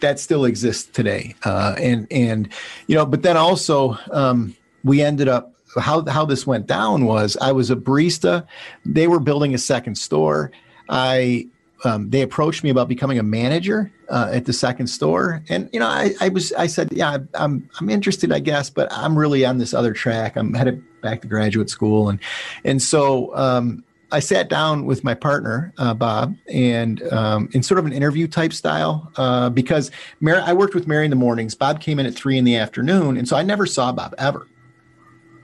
that 0.00 0.20
still 0.20 0.44
exists 0.44 0.90
today. 0.90 1.34
Uh, 1.44 1.74
and 1.78 2.06
and 2.10 2.48
you 2.86 2.94
know, 2.94 3.06
but 3.06 3.22
then 3.22 3.36
also 3.36 3.98
um, 4.10 4.56
we 4.82 5.02
ended 5.02 5.28
up 5.28 5.53
how 5.80 6.04
how 6.06 6.24
this 6.24 6.46
went 6.46 6.66
down 6.66 7.06
was 7.06 7.36
I 7.40 7.52
was 7.52 7.70
a 7.70 7.76
barista. 7.76 8.46
They 8.84 9.08
were 9.08 9.20
building 9.20 9.54
a 9.54 9.58
second 9.58 9.96
store. 9.96 10.50
I 10.88 11.48
um, 11.84 12.10
they 12.10 12.22
approached 12.22 12.64
me 12.64 12.70
about 12.70 12.88
becoming 12.88 13.18
a 13.18 13.22
manager 13.22 13.92
uh, 14.08 14.30
at 14.32 14.46
the 14.46 14.52
second 14.52 14.86
store, 14.86 15.42
and 15.48 15.68
you 15.72 15.80
know 15.80 15.86
I, 15.86 16.14
I 16.20 16.28
was 16.28 16.52
I 16.54 16.66
said 16.66 16.92
yeah 16.92 17.18
I'm 17.34 17.68
I'm 17.78 17.90
interested 17.90 18.32
I 18.32 18.40
guess, 18.40 18.70
but 18.70 18.88
I'm 18.92 19.18
really 19.18 19.44
on 19.44 19.58
this 19.58 19.74
other 19.74 19.92
track. 19.92 20.36
I'm 20.36 20.54
headed 20.54 20.82
back 21.02 21.20
to 21.22 21.28
graduate 21.28 21.70
school, 21.70 22.08
and 22.08 22.18
and 22.64 22.80
so 22.80 23.34
um, 23.36 23.84
I 24.14 24.20
sat 24.20 24.48
down 24.48 24.84
with 24.84 25.02
my 25.02 25.14
partner, 25.14 25.72
uh, 25.76 25.92
Bob, 25.92 26.36
and 26.48 27.02
um, 27.12 27.48
in 27.52 27.64
sort 27.64 27.80
of 27.80 27.86
an 27.86 27.92
interview 27.92 28.28
type 28.28 28.52
style, 28.52 29.10
uh, 29.16 29.50
because 29.50 29.90
Mary, 30.20 30.40
I 30.40 30.52
worked 30.52 30.74
with 30.74 30.86
Mary 30.86 31.04
in 31.04 31.10
the 31.10 31.16
mornings. 31.16 31.56
Bob 31.56 31.80
came 31.80 31.98
in 31.98 32.06
at 32.06 32.14
three 32.14 32.38
in 32.38 32.44
the 32.44 32.56
afternoon, 32.56 33.16
and 33.16 33.28
so 33.28 33.36
I 33.36 33.42
never 33.42 33.66
saw 33.66 33.90
Bob 33.90 34.14
ever, 34.16 34.46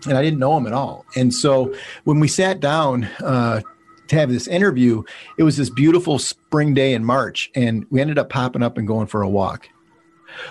and 0.06 0.16
I 0.16 0.22
didn't 0.22 0.38
know 0.38 0.56
him 0.56 0.66
at 0.66 0.72
all. 0.72 1.04
And 1.16 1.32
so 1.32 1.74
when 2.04 2.20
we 2.20 2.28
sat 2.28 2.60
down 2.60 3.04
uh, 3.22 3.60
to 4.08 4.16
have 4.16 4.30
this 4.30 4.48
interview, 4.48 5.02
it 5.38 5.42
was 5.42 5.56
this 5.56 5.70
beautiful 5.70 6.18
spring 6.18 6.74
day 6.74 6.94
in 6.94 7.04
March, 7.04 7.50
and 7.54 7.86
we 7.90 8.00
ended 8.00 8.18
up 8.18 8.28
popping 8.28 8.62
up 8.62 8.78
and 8.78 8.86
going 8.86 9.06
for 9.06 9.22
a 9.22 9.28
walk. 9.28 9.68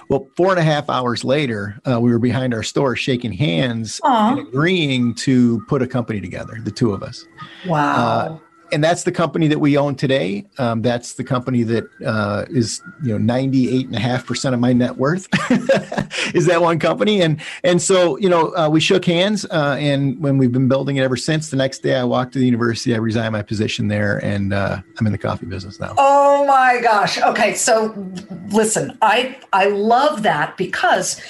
Well, 0.09 0.27
four 0.35 0.51
and 0.51 0.59
a 0.59 0.63
half 0.63 0.89
hours 0.89 1.23
later, 1.23 1.79
uh, 1.89 1.99
we 1.99 2.11
were 2.11 2.19
behind 2.19 2.53
our 2.53 2.63
store 2.63 2.95
shaking 2.95 3.31
hands 3.31 3.99
Aww. 4.03 4.31
and 4.31 4.47
agreeing 4.47 5.15
to 5.15 5.63
put 5.67 5.81
a 5.81 5.87
company 5.87 6.19
together, 6.19 6.57
the 6.63 6.71
two 6.71 6.93
of 6.93 7.01
us. 7.01 7.25
Wow. 7.65 7.95
Uh, 7.95 8.39
and 8.71 8.83
that's 8.83 9.03
the 9.03 9.11
company 9.11 9.47
that 9.47 9.59
we 9.59 9.77
own 9.77 9.95
today. 9.95 10.45
Um, 10.57 10.81
that's 10.81 11.13
the 11.13 11.23
company 11.23 11.63
that 11.63 11.85
uh, 12.05 12.45
is, 12.49 12.81
you 13.03 13.11
know, 13.11 13.17
98 13.17 13.87
and 13.87 13.95
a 13.95 13.99
half 13.99 14.25
percent 14.25 14.53
of 14.53 14.61
my 14.61 14.73
net 14.73 14.97
worth 14.97 15.27
is 16.35 16.45
that 16.45 16.61
one 16.61 16.79
company. 16.79 17.21
And, 17.21 17.41
and 17.63 17.81
so, 17.81 18.17
you 18.17 18.29
know, 18.29 18.55
uh, 18.55 18.69
we 18.69 18.79
shook 18.79 19.05
hands 19.05 19.45
uh, 19.45 19.77
and 19.79 20.19
when 20.19 20.37
we've 20.37 20.51
been 20.51 20.67
building 20.67 20.97
it 20.97 21.03
ever 21.03 21.17
since 21.17 21.49
the 21.49 21.57
next 21.57 21.79
day 21.79 21.95
I 21.95 22.03
walked 22.03 22.33
to 22.33 22.39
the 22.39 22.45
university, 22.45 22.93
I 22.93 22.97
resigned 22.97 23.33
my 23.33 23.41
position 23.41 23.87
there 23.87 24.23
and 24.23 24.53
uh, 24.53 24.81
I'm 24.99 25.05
in 25.05 25.11
the 25.11 25.17
coffee 25.17 25.45
business 25.45 25.79
now. 25.79 25.95
Oh 25.97 26.45
my 26.45 26.79
gosh. 26.81 27.21
Okay. 27.21 27.53
So 27.53 27.93
listen, 28.51 28.97
I, 29.01 29.37
I 29.53 29.67
love 29.67 30.23
that 30.23 30.57
because 30.57 31.21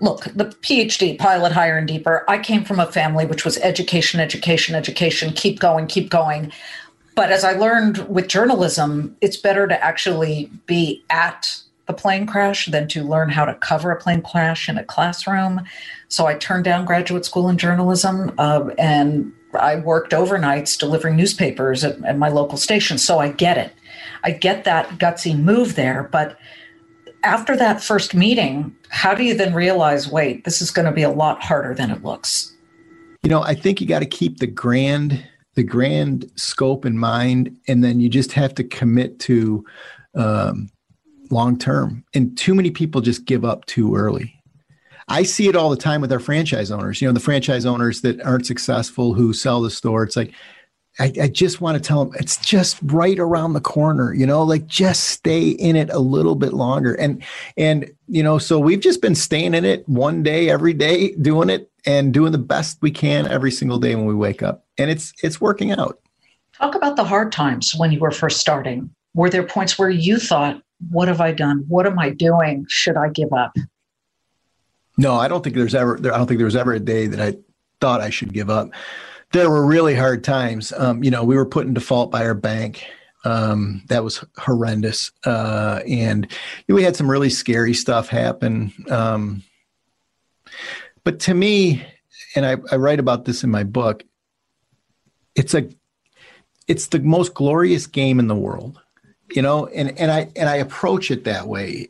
look, 0.00 0.24
the 0.34 0.46
PhD, 0.46 1.18
pilot 1.18 1.52
higher 1.52 1.76
and 1.76 1.88
deeper, 1.88 2.24
I 2.28 2.38
came 2.38 2.64
from 2.64 2.80
a 2.80 2.90
family 2.90 3.26
which 3.26 3.44
was 3.44 3.58
education, 3.58 4.20
education, 4.20 4.74
education, 4.74 5.32
keep 5.32 5.58
going, 5.58 5.86
keep 5.86 6.10
going. 6.10 6.52
But 7.14 7.32
as 7.32 7.42
I 7.42 7.52
learned 7.52 8.08
with 8.08 8.28
journalism, 8.28 9.16
it's 9.20 9.36
better 9.36 9.66
to 9.66 9.84
actually 9.84 10.50
be 10.66 11.02
at 11.10 11.60
the 11.86 11.92
plane 11.92 12.26
crash 12.26 12.66
than 12.66 12.86
to 12.88 13.02
learn 13.02 13.30
how 13.30 13.44
to 13.44 13.54
cover 13.54 13.90
a 13.90 14.00
plane 14.00 14.22
crash 14.22 14.68
in 14.68 14.78
a 14.78 14.84
classroom. 14.84 15.62
So 16.08 16.26
I 16.26 16.34
turned 16.34 16.64
down 16.64 16.84
graduate 16.84 17.24
school 17.24 17.48
in 17.48 17.58
journalism 17.58 18.32
uh, 18.38 18.68
and 18.78 19.32
I 19.58 19.76
worked 19.76 20.12
overnights 20.12 20.78
delivering 20.78 21.16
newspapers 21.16 21.82
at, 21.82 22.04
at 22.04 22.18
my 22.18 22.28
local 22.28 22.58
station. 22.58 22.98
So 22.98 23.18
I 23.18 23.30
get 23.30 23.56
it. 23.56 23.72
I 24.22 24.30
get 24.30 24.64
that 24.64 24.98
gutsy 24.98 25.36
move 25.36 25.74
there. 25.74 26.08
But 26.12 26.38
after 27.28 27.54
that 27.56 27.82
first 27.82 28.14
meeting, 28.14 28.74
how 28.88 29.14
do 29.14 29.22
you 29.22 29.34
then 29.34 29.52
realize, 29.52 30.08
wait, 30.08 30.44
this 30.44 30.62
is 30.62 30.70
going 30.70 30.86
to 30.86 30.92
be 30.92 31.02
a 31.02 31.10
lot 31.10 31.42
harder 31.42 31.74
than 31.74 31.90
it 31.90 32.02
looks? 32.02 32.56
You 33.22 33.28
know, 33.28 33.42
I 33.42 33.54
think 33.54 33.80
you 33.80 33.86
got 33.86 33.98
to 33.98 34.06
keep 34.06 34.38
the 34.38 34.46
grand 34.46 35.24
the 35.54 35.64
grand 35.64 36.30
scope 36.36 36.86
in 36.86 36.96
mind, 36.96 37.54
and 37.66 37.82
then 37.82 37.98
you 37.98 38.08
just 38.08 38.30
have 38.30 38.54
to 38.54 38.62
commit 38.62 39.18
to 39.18 39.64
um, 40.14 40.68
long 41.30 41.58
term. 41.58 42.04
And 42.14 42.38
too 42.38 42.54
many 42.54 42.70
people 42.70 43.00
just 43.00 43.24
give 43.24 43.44
up 43.44 43.66
too 43.66 43.96
early. 43.96 44.32
I 45.08 45.24
see 45.24 45.48
it 45.48 45.56
all 45.56 45.68
the 45.68 45.76
time 45.76 46.00
with 46.00 46.12
our 46.12 46.20
franchise 46.20 46.70
owners. 46.70 47.02
You 47.02 47.08
know, 47.08 47.12
the 47.12 47.18
franchise 47.18 47.66
owners 47.66 48.02
that 48.02 48.20
aren't 48.22 48.46
successful 48.46 49.14
who 49.14 49.32
sell 49.32 49.60
the 49.60 49.70
store. 49.70 50.04
It's 50.04 50.16
like, 50.16 50.32
I, 50.98 51.12
I, 51.22 51.28
just 51.28 51.60
want 51.60 51.76
to 51.76 51.86
tell 51.86 52.04
them 52.04 52.14
it's 52.18 52.36
just 52.38 52.78
right 52.82 53.18
around 53.18 53.52
the 53.52 53.60
corner, 53.60 54.12
you 54.12 54.26
know, 54.26 54.42
like 54.42 54.66
just 54.66 55.04
stay 55.04 55.48
in 55.48 55.76
it 55.76 55.90
a 55.90 55.98
little 56.00 56.34
bit 56.34 56.52
longer. 56.52 56.94
And, 56.94 57.22
and, 57.56 57.88
you 58.08 58.22
know, 58.22 58.38
so 58.38 58.58
we've 58.58 58.80
just 58.80 59.00
been 59.00 59.14
staying 59.14 59.54
in 59.54 59.64
it 59.64 59.88
one 59.88 60.22
day, 60.22 60.50
every 60.50 60.72
day, 60.72 61.12
doing 61.14 61.50
it 61.50 61.70
and 61.86 62.12
doing 62.12 62.32
the 62.32 62.38
best 62.38 62.78
we 62.82 62.90
can 62.90 63.28
every 63.28 63.52
single 63.52 63.78
day 63.78 63.94
when 63.94 64.06
we 64.06 64.14
wake 64.14 64.42
up. 64.42 64.66
And 64.76 64.90
it's, 64.90 65.12
it's 65.22 65.40
working 65.40 65.70
out. 65.70 66.00
Talk 66.56 66.74
about 66.74 66.96
the 66.96 67.04
hard 67.04 67.30
times 67.30 67.74
when 67.76 67.92
you 67.92 68.00
were 68.00 68.10
first 68.10 68.40
starting. 68.40 68.90
Were 69.14 69.30
there 69.30 69.44
points 69.44 69.78
where 69.78 69.90
you 69.90 70.18
thought, 70.18 70.60
what 70.90 71.06
have 71.06 71.20
I 71.20 71.30
done? 71.32 71.64
What 71.68 71.86
am 71.86 71.98
I 71.98 72.10
doing? 72.10 72.66
Should 72.68 72.96
I 72.96 73.08
give 73.10 73.32
up? 73.32 73.56
No, 74.96 75.14
I 75.14 75.28
don't 75.28 75.44
think 75.44 75.54
there's 75.54 75.76
ever, 75.76 75.96
I 75.96 76.18
don't 76.18 76.26
think 76.26 76.38
there 76.38 76.44
was 76.44 76.56
ever 76.56 76.72
a 76.72 76.80
day 76.80 77.06
that 77.06 77.20
I 77.20 77.38
thought 77.80 78.00
I 78.00 78.10
should 78.10 78.32
give 78.32 78.50
up 78.50 78.70
there 79.32 79.50
were 79.50 79.64
really 79.66 79.94
hard 79.94 80.24
times. 80.24 80.72
Um, 80.72 81.02
you 81.04 81.10
know, 81.10 81.24
we 81.24 81.36
were 81.36 81.46
put 81.46 81.66
in 81.66 81.74
default 81.74 82.10
by 82.10 82.24
our 82.24 82.34
bank. 82.34 82.84
Um, 83.24 83.82
that 83.88 84.04
was 84.04 84.24
horrendous. 84.36 85.10
Uh, 85.24 85.80
and 85.86 86.30
we 86.68 86.82
had 86.82 86.96
some 86.96 87.10
really 87.10 87.30
scary 87.30 87.74
stuff 87.74 88.08
happen. 88.08 88.72
Um, 88.90 89.42
but 91.04 91.20
to 91.20 91.34
me, 91.34 91.84
and 92.34 92.46
I, 92.46 92.56
I 92.70 92.76
write 92.76 93.00
about 93.00 93.24
this 93.24 93.44
in 93.44 93.50
my 93.50 93.64
book, 93.64 94.04
it's 95.34 95.54
a 95.54 95.68
it's 96.66 96.88
the 96.88 96.98
most 97.00 97.34
glorious 97.34 97.86
game 97.86 98.18
in 98.18 98.26
the 98.26 98.36
world 98.36 98.80
you 99.34 99.42
know 99.42 99.66
and 99.66 99.98
and 99.98 100.10
i 100.10 100.28
and 100.36 100.48
i 100.48 100.56
approach 100.56 101.10
it 101.10 101.24
that 101.24 101.46
way 101.46 101.88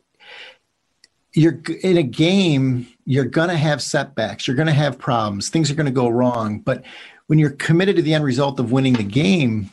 you're 1.33 1.61
in 1.83 1.97
a 1.97 2.03
game 2.03 2.87
you're 3.05 3.25
going 3.25 3.49
to 3.49 3.57
have 3.57 3.83
setbacks 3.83 4.47
you're 4.47 4.57
going 4.57 4.69
to 4.69 4.73
have 4.73 4.99
problems 4.99 5.49
things 5.49 5.71
are 5.71 5.75
going 5.75 5.87
to 5.87 5.93
go 5.93 6.09
wrong 6.09 6.61
but 6.61 6.85
when 7.29 7.39
you're 7.39 7.51
committed 7.51 7.97
to 7.97 8.03
the 8.03 8.15
end 8.15 8.25
result 8.25 8.59
of 8.59 8.73
winning 8.73 8.95
the 8.95 9.05
game, 9.05 9.71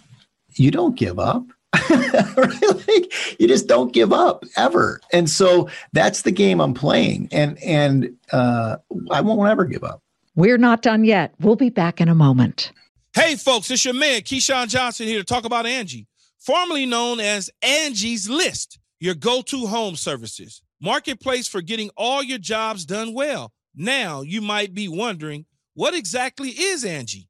you 0.55 0.71
don't 0.71 0.95
give 0.95 1.17
up. 1.17 1.43
like, 1.89 3.39
you 3.39 3.47
just 3.47 3.67
don't 3.67 3.91
give 3.91 4.13
up 4.13 4.45
ever. 4.55 5.01
And 5.11 5.29
so 5.29 5.69
that's 5.91 6.21
the 6.21 6.31
game 6.31 6.61
I'm 6.61 6.73
playing. 6.73 7.27
And 7.31 7.61
and 7.63 8.15
uh, 8.31 8.77
I 9.09 9.21
won't 9.21 9.49
ever 9.49 9.65
give 9.65 9.83
up. 9.83 10.01
We're 10.35 10.57
not 10.57 10.81
done 10.81 11.03
yet. 11.03 11.33
We'll 11.39 11.55
be 11.55 11.69
back 11.69 11.99
in 11.99 12.07
a 12.07 12.15
moment. 12.15 12.71
Hey 13.13 13.35
folks, 13.35 13.71
it's 13.71 13.85
your 13.85 13.93
man 13.93 14.21
Keyshawn 14.21 14.67
Johnson 14.67 15.07
here 15.07 15.19
to 15.19 15.25
talk 15.25 15.45
about 15.45 15.65
Angie, 15.65 16.07
formerly 16.39 16.85
known 16.85 17.21
as 17.21 17.49
Angie's 17.61 18.29
List, 18.29 18.77
your 18.99 19.15
go-to 19.15 19.67
home 19.67 19.95
services. 19.95 20.61
Marketplace 20.81 21.47
for 21.47 21.61
getting 21.61 21.89
all 21.95 22.21
your 22.21 22.37
jobs 22.37 22.85
done 22.85 23.13
well. 23.13 23.53
Now 23.73 24.21
you 24.21 24.41
might 24.41 24.73
be 24.73 24.89
wondering, 24.89 25.45
what 25.73 25.93
exactly 25.93 26.49
is 26.49 26.83
Angie? 26.83 27.29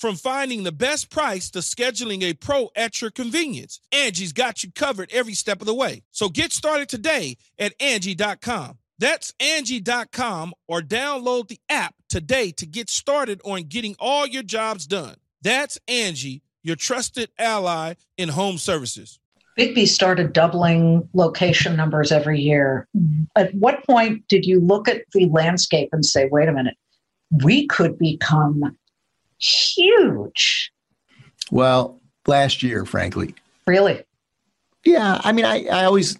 From 0.00 0.16
finding 0.16 0.62
the 0.62 0.72
best 0.72 1.10
price 1.10 1.50
to 1.50 1.58
scheduling 1.58 2.22
a 2.22 2.32
pro 2.32 2.70
at 2.74 3.02
your 3.02 3.10
convenience, 3.10 3.80
Angie's 3.92 4.32
got 4.32 4.64
you 4.64 4.72
covered 4.72 5.10
every 5.12 5.34
step 5.34 5.60
of 5.60 5.66
the 5.66 5.74
way. 5.74 6.04
So 6.10 6.30
get 6.30 6.52
started 6.52 6.88
today 6.88 7.36
at 7.58 7.74
Angie.com. 7.78 8.78
That's 8.98 9.34
Angie.com 9.38 10.54
or 10.66 10.80
download 10.80 11.48
the 11.48 11.58
app 11.68 11.96
today 12.08 12.50
to 12.52 12.64
get 12.64 12.88
started 12.88 13.42
on 13.44 13.64
getting 13.64 13.94
all 13.98 14.26
your 14.26 14.42
jobs 14.42 14.86
done. 14.86 15.16
That's 15.42 15.78
Angie, 15.86 16.40
your 16.62 16.76
trusted 16.76 17.28
ally 17.38 17.92
in 18.16 18.30
home 18.30 18.56
services. 18.56 19.18
Biggby 19.58 19.86
started 19.86 20.32
doubling 20.32 21.06
location 21.12 21.76
numbers 21.76 22.10
every 22.10 22.40
year. 22.40 22.88
At 23.36 23.54
what 23.54 23.84
point 23.84 24.26
did 24.28 24.46
you 24.46 24.60
look 24.60 24.88
at 24.88 25.02
the 25.12 25.26
landscape 25.26 25.90
and 25.92 26.06
say, 26.06 26.26
wait 26.32 26.48
a 26.48 26.52
minute, 26.52 26.78
we 27.44 27.66
could 27.66 27.98
become 27.98 28.78
huge? 29.40 30.72
Well, 31.50 32.00
last 32.26 32.62
year, 32.62 32.84
frankly. 32.84 33.34
Really? 33.66 34.04
Yeah. 34.84 35.20
I 35.22 35.32
mean, 35.32 35.44
I, 35.44 35.66
I 35.66 35.84
always, 35.84 36.18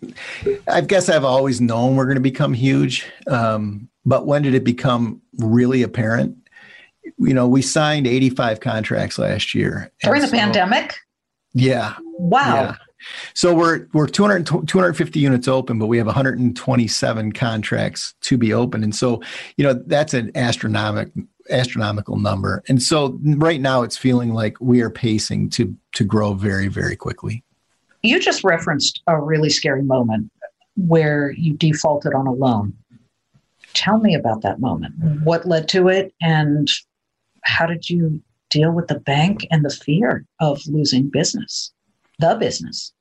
I 0.68 0.80
guess 0.82 1.08
I've 1.08 1.24
always 1.24 1.60
known 1.60 1.96
we're 1.96 2.04
going 2.04 2.16
to 2.16 2.20
become 2.20 2.52
huge. 2.52 3.06
Um, 3.26 3.88
but 4.04 4.26
when 4.26 4.42
did 4.42 4.54
it 4.54 4.64
become 4.64 5.22
really 5.38 5.82
apparent? 5.82 6.36
You 7.18 7.34
know, 7.34 7.48
we 7.48 7.62
signed 7.62 8.06
85 8.06 8.60
contracts 8.60 9.18
last 9.18 9.54
year. 9.54 9.90
During 10.02 10.22
the 10.22 10.28
so, 10.28 10.36
pandemic? 10.36 10.96
Yeah. 11.52 11.94
Wow. 12.02 12.54
Yeah. 12.54 12.74
So 13.34 13.54
we're 13.54 13.86
we're 13.94 14.06
200, 14.06 14.46
250 14.66 15.20
units 15.20 15.48
open, 15.48 15.78
but 15.78 15.86
we 15.86 15.96
have 15.96 16.06
127 16.06 17.32
contracts 17.32 18.14
to 18.20 18.36
be 18.36 18.52
open, 18.52 18.84
and 18.84 18.94
so 18.94 19.22
you 19.56 19.64
know 19.64 19.72
that's 19.72 20.12
an 20.12 20.30
astronomical 20.34 21.22
astronomical 21.50 22.18
number. 22.18 22.62
And 22.68 22.82
so 22.82 23.18
right 23.22 23.60
now 23.60 23.82
it's 23.82 23.96
feeling 23.96 24.32
like 24.32 24.56
we 24.60 24.80
are 24.82 24.90
pacing 24.90 25.50
to 25.50 25.76
to 25.94 26.04
grow 26.04 26.34
very 26.34 26.68
very 26.68 26.96
quickly. 26.96 27.44
You 28.02 28.18
just 28.20 28.44
referenced 28.44 29.02
a 29.06 29.20
really 29.20 29.50
scary 29.50 29.82
moment 29.82 30.30
where 30.76 31.32
you 31.32 31.54
defaulted 31.54 32.14
on 32.14 32.26
a 32.26 32.32
loan. 32.32 32.74
Tell 33.74 33.98
me 33.98 34.14
about 34.14 34.42
that 34.42 34.58
moment. 34.58 34.94
What 35.22 35.46
led 35.46 35.68
to 35.68 35.88
it, 35.88 36.14
and 36.20 36.68
how 37.42 37.66
did 37.66 37.90
you 37.90 38.22
deal 38.48 38.72
with 38.72 38.88
the 38.88 38.98
bank 38.98 39.46
and 39.50 39.64
the 39.64 39.70
fear 39.70 40.24
of 40.40 40.66
losing 40.66 41.08
business? 41.08 41.72
the 42.20 42.36
business? 42.36 42.92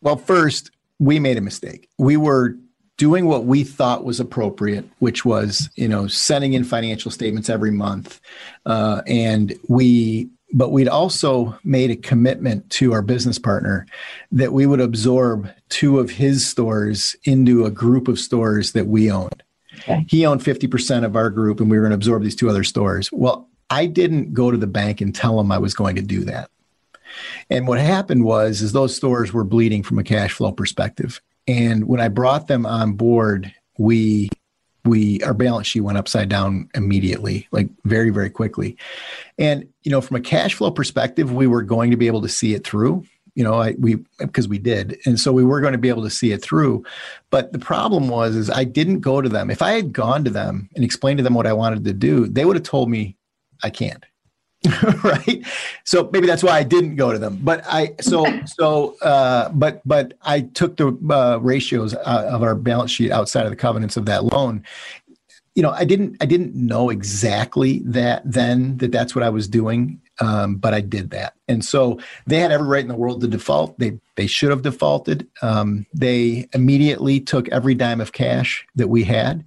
Well, 0.00 0.16
first, 0.16 0.70
we 0.98 1.18
made 1.18 1.36
a 1.36 1.40
mistake. 1.40 1.88
We 1.98 2.16
were 2.16 2.56
doing 2.96 3.26
what 3.26 3.44
we 3.44 3.64
thought 3.64 4.04
was 4.04 4.20
appropriate, 4.20 4.84
which 4.98 5.24
was, 5.24 5.68
you 5.74 5.88
know, 5.88 6.06
sending 6.06 6.52
in 6.54 6.64
financial 6.64 7.10
statements 7.10 7.50
every 7.50 7.70
month. 7.70 8.20
Uh, 8.66 9.02
and 9.06 9.58
we, 9.68 10.28
but 10.52 10.70
we'd 10.70 10.88
also 10.88 11.58
made 11.64 11.90
a 11.90 11.96
commitment 11.96 12.68
to 12.70 12.92
our 12.92 13.02
business 13.02 13.38
partner 13.38 13.86
that 14.30 14.52
we 14.52 14.66
would 14.66 14.80
absorb 14.80 15.50
two 15.68 15.98
of 15.98 16.10
his 16.10 16.46
stores 16.46 17.16
into 17.24 17.64
a 17.64 17.70
group 17.70 18.06
of 18.06 18.20
stores 18.20 18.72
that 18.72 18.86
we 18.86 19.10
owned. 19.10 19.42
Okay. 19.80 20.06
He 20.08 20.24
owned 20.24 20.40
50% 20.40 21.04
of 21.04 21.16
our 21.16 21.30
group 21.30 21.58
and 21.58 21.68
we 21.68 21.76
were 21.76 21.82
going 21.82 21.90
to 21.90 21.96
absorb 21.96 22.22
these 22.22 22.36
two 22.36 22.48
other 22.48 22.62
stores. 22.62 23.10
Well, 23.10 23.48
I 23.70 23.86
didn't 23.86 24.34
go 24.34 24.52
to 24.52 24.56
the 24.56 24.68
bank 24.68 25.00
and 25.00 25.12
tell 25.12 25.40
him 25.40 25.50
I 25.50 25.58
was 25.58 25.74
going 25.74 25.96
to 25.96 26.02
do 26.02 26.24
that. 26.24 26.48
And 27.50 27.66
what 27.66 27.80
happened 27.80 28.24
was 28.24 28.62
is 28.62 28.72
those 28.72 28.94
stores 28.94 29.32
were 29.32 29.44
bleeding 29.44 29.82
from 29.82 29.98
a 29.98 30.04
cash 30.04 30.32
flow 30.32 30.52
perspective. 30.52 31.20
And 31.46 31.86
when 31.86 32.00
I 32.00 32.08
brought 32.08 32.46
them 32.46 32.66
on 32.66 32.92
board, 32.92 33.52
we 33.78 34.30
we 34.84 35.22
our 35.22 35.34
balance 35.34 35.66
sheet 35.66 35.80
went 35.80 35.98
upside 35.98 36.28
down 36.28 36.68
immediately, 36.74 37.48
like 37.52 37.68
very 37.84 38.10
very 38.10 38.30
quickly. 38.30 38.76
And 39.38 39.68
you 39.82 39.90
know, 39.90 40.00
from 40.00 40.16
a 40.16 40.20
cash 40.20 40.54
flow 40.54 40.70
perspective, 40.70 41.32
we 41.32 41.46
were 41.46 41.62
going 41.62 41.90
to 41.90 41.96
be 41.96 42.06
able 42.06 42.22
to 42.22 42.28
see 42.28 42.54
it 42.54 42.66
through. 42.66 43.04
You 43.34 43.44
know, 43.44 43.54
I 43.54 43.74
we 43.78 43.96
because 44.18 44.46
we 44.46 44.58
did, 44.58 44.98
and 45.06 45.18
so 45.18 45.32
we 45.32 45.44
were 45.44 45.60
going 45.60 45.72
to 45.72 45.78
be 45.78 45.88
able 45.88 46.04
to 46.04 46.10
see 46.10 46.32
it 46.32 46.42
through. 46.42 46.84
But 47.30 47.52
the 47.52 47.58
problem 47.58 48.08
was, 48.08 48.36
is 48.36 48.48
I 48.48 48.64
didn't 48.64 49.00
go 49.00 49.20
to 49.20 49.28
them. 49.28 49.50
If 49.50 49.60
I 49.60 49.72
had 49.72 49.92
gone 49.92 50.24
to 50.24 50.30
them 50.30 50.68
and 50.74 50.84
explained 50.84 51.18
to 51.18 51.24
them 51.24 51.34
what 51.34 51.46
I 51.46 51.52
wanted 51.52 51.84
to 51.84 51.92
do, 51.92 52.28
they 52.28 52.44
would 52.44 52.56
have 52.56 52.62
told 52.62 52.88
me 52.88 53.16
I 53.62 53.70
can't. 53.70 54.04
right? 55.04 55.44
So 55.84 56.08
maybe 56.12 56.26
that's 56.26 56.42
why 56.42 56.52
i 56.52 56.62
didn't 56.62 56.96
go 56.96 57.12
to 57.12 57.18
them. 57.18 57.38
But 57.42 57.64
i 57.66 57.94
so 58.00 58.24
so 58.46 58.96
uh, 59.02 59.50
but 59.50 59.82
but 59.84 60.14
i 60.22 60.40
took 60.40 60.76
the 60.76 60.96
uh, 61.10 61.38
ratios 61.40 61.94
uh, 61.94 62.28
of 62.30 62.42
our 62.42 62.54
balance 62.54 62.90
sheet 62.90 63.10
outside 63.10 63.44
of 63.44 63.50
the 63.50 63.56
covenants 63.56 63.96
of 63.96 64.06
that 64.06 64.24
loan. 64.24 64.64
You 65.54 65.62
know 65.62 65.70
i 65.70 65.84
didn't 65.84 66.16
i 66.20 66.26
didn't 66.26 66.54
know 66.54 66.90
exactly 66.90 67.80
that 67.84 68.22
then 68.24 68.76
that 68.78 68.90
that's 68.90 69.14
what 69.14 69.22
i 69.22 69.30
was 69.30 69.46
doing 69.48 70.00
um, 70.20 70.56
but 70.56 70.74
i 70.74 70.80
did 70.80 71.10
that. 71.10 71.34
And 71.48 71.64
so 71.64 71.98
they 72.26 72.40
had 72.40 72.52
every 72.52 72.66
right 72.66 72.82
in 72.82 72.88
the 72.88 72.94
world 72.94 73.20
to 73.20 73.28
default. 73.28 73.78
They 73.78 73.98
they 74.16 74.26
should 74.26 74.50
have 74.50 74.62
defaulted. 74.62 75.28
Um, 75.42 75.86
they 75.92 76.48
immediately 76.54 77.20
took 77.20 77.48
every 77.48 77.74
dime 77.74 78.00
of 78.00 78.12
cash 78.12 78.66
that 78.76 78.88
we 78.88 79.04
had 79.04 79.44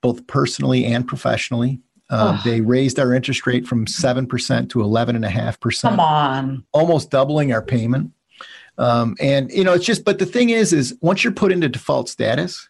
both 0.00 0.26
personally 0.26 0.84
and 0.84 1.06
professionally 1.06 1.80
um, 2.10 2.38
they 2.44 2.60
raised 2.60 2.98
our 2.98 3.14
interest 3.14 3.46
rate 3.46 3.66
from 3.66 3.86
7% 3.86 4.70
to 4.70 4.78
11.5%. 4.78 5.80
Come 5.80 6.00
on. 6.00 6.64
Almost 6.72 7.10
doubling 7.10 7.52
our 7.52 7.62
payment. 7.62 8.12
Um, 8.76 9.16
and, 9.20 9.50
you 9.50 9.64
know, 9.64 9.72
it's 9.72 9.86
just, 9.86 10.04
but 10.04 10.18
the 10.18 10.26
thing 10.26 10.50
is, 10.50 10.72
is 10.72 10.96
once 11.00 11.24
you're 11.24 11.32
put 11.32 11.52
into 11.52 11.68
default 11.68 12.08
status, 12.08 12.68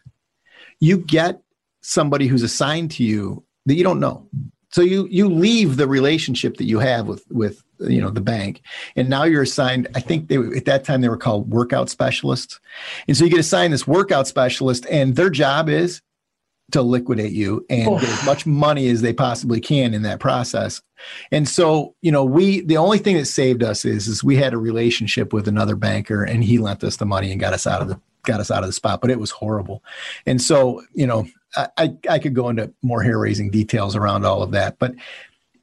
you 0.79 0.97
get 0.97 1.41
somebody 1.81 2.27
who's 2.27 2.43
assigned 2.43 2.91
to 2.91 3.03
you 3.03 3.43
that 3.65 3.75
you 3.75 3.83
don't 3.83 3.99
know. 3.99 4.27
So 4.71 4.81
you 4.81 5.07
you 5.09 5.29
leave 5.29 5.77
the 5.77 5.87
relationship 5.87 6.57
that 6.57 6.65
you 6.65 6.79
have 6.79 7.07
with 7.07 7.23
with 7.31 7.63
you 7.79 8.01
know 8.01 8.09
the 8.09 8.19
bank, 8.19 8.61
and 8.97 9.07
now 9.07 9.23
you're 9.23 9.43
assigned. 9.43 9.87
I 9.95 10.01
think 10.01 10.27
they 10.27 10.35
at 10.35 10.65
that 10.65 10.83
time 10.83 10.99
they 10.99 11.07
were 11.07 11.15
called 11.15 11.49
workout 11.49 11.89
specialists, 11.89 12.59
and 13.07 13.15
so 13.15 13.23
you 13.23 13.29
get 13.31 13.39
assigned 13.39 13.71
this 13.71 13.87
workout 13.87 14.27
specialist, 14.27 14.85
and 14.91 15.15
their 15.15 15.29
job 15.29 15.69
is 15.69 16.01
to 16.71 16.81
liquidate 16.81 17.31
you 17.31 17.65
and 17.69 17.87
oh. 17.87 17.99
get 17.99 18.09
as 18.09 18.23
oh. 18.23 18.25
much 18.25 18.45
money 18.45 18.87
as 18.89 19.01
they 19.01 19.13
possibly 19.13 19.61
can 19.61 19.93
in 19.93 20.01
that 20.01 20.19
process. 20.19 20.81
And 21.31 21.47
so, 21.47 21.95
you 22.01 22.11
know, 22.11 22.23
we 22.23 22.61
the 22.61 22.77
only 22.77 22.97
thing 22.97 23.17
that 23.17 23.25
saved 23.25 23.63
us 23.63 23.85
is 23.85 24.07
is 24.07 24.23
we 24.23 24.35
had 24.35 24.53
a 24.53 24.57
relationship 24.57 25.33
with 25.33 25.47
another 25.47 25.75
banker 25.75 26.23
and 26.23 26.43
he 26.43 26.57
lent 26.57 26.83
us 26.83 26.97
the 26.97 27.05
money 27.05 27.31
and 27.31 27.39
got 27.39 27.53
us 27.53 27.67
out 27.67 27.81
of 27.81 27.87
the 27.87 27.99
got 28.23 28.39
us 28.39 28.49
out 28.49 28.63
of 28.63 28.67
the 28.67 28.73
spot, 28.73 29.01
but 29.01 29.11
it 29.11 29.19
was 29.19 29.29
horrible. 29.29 29.83
And 30.25 30.41
so, 30.41 30.81
you 30.93 31.05
know, 31.05 31.27
I 31.55 31.95
I 32.09 32.19
could 32.19 32.33
go 32.33 32.49
into 32.49 32.73
more 32.81 33.03
hair 33.03 33.19
raising 33.19 33.51
details 33.51 33.95
around 33.95 34.25
all 34.25 34.41
of 34.41 34.51
that, 34.51 34.79
but 34.79 34.95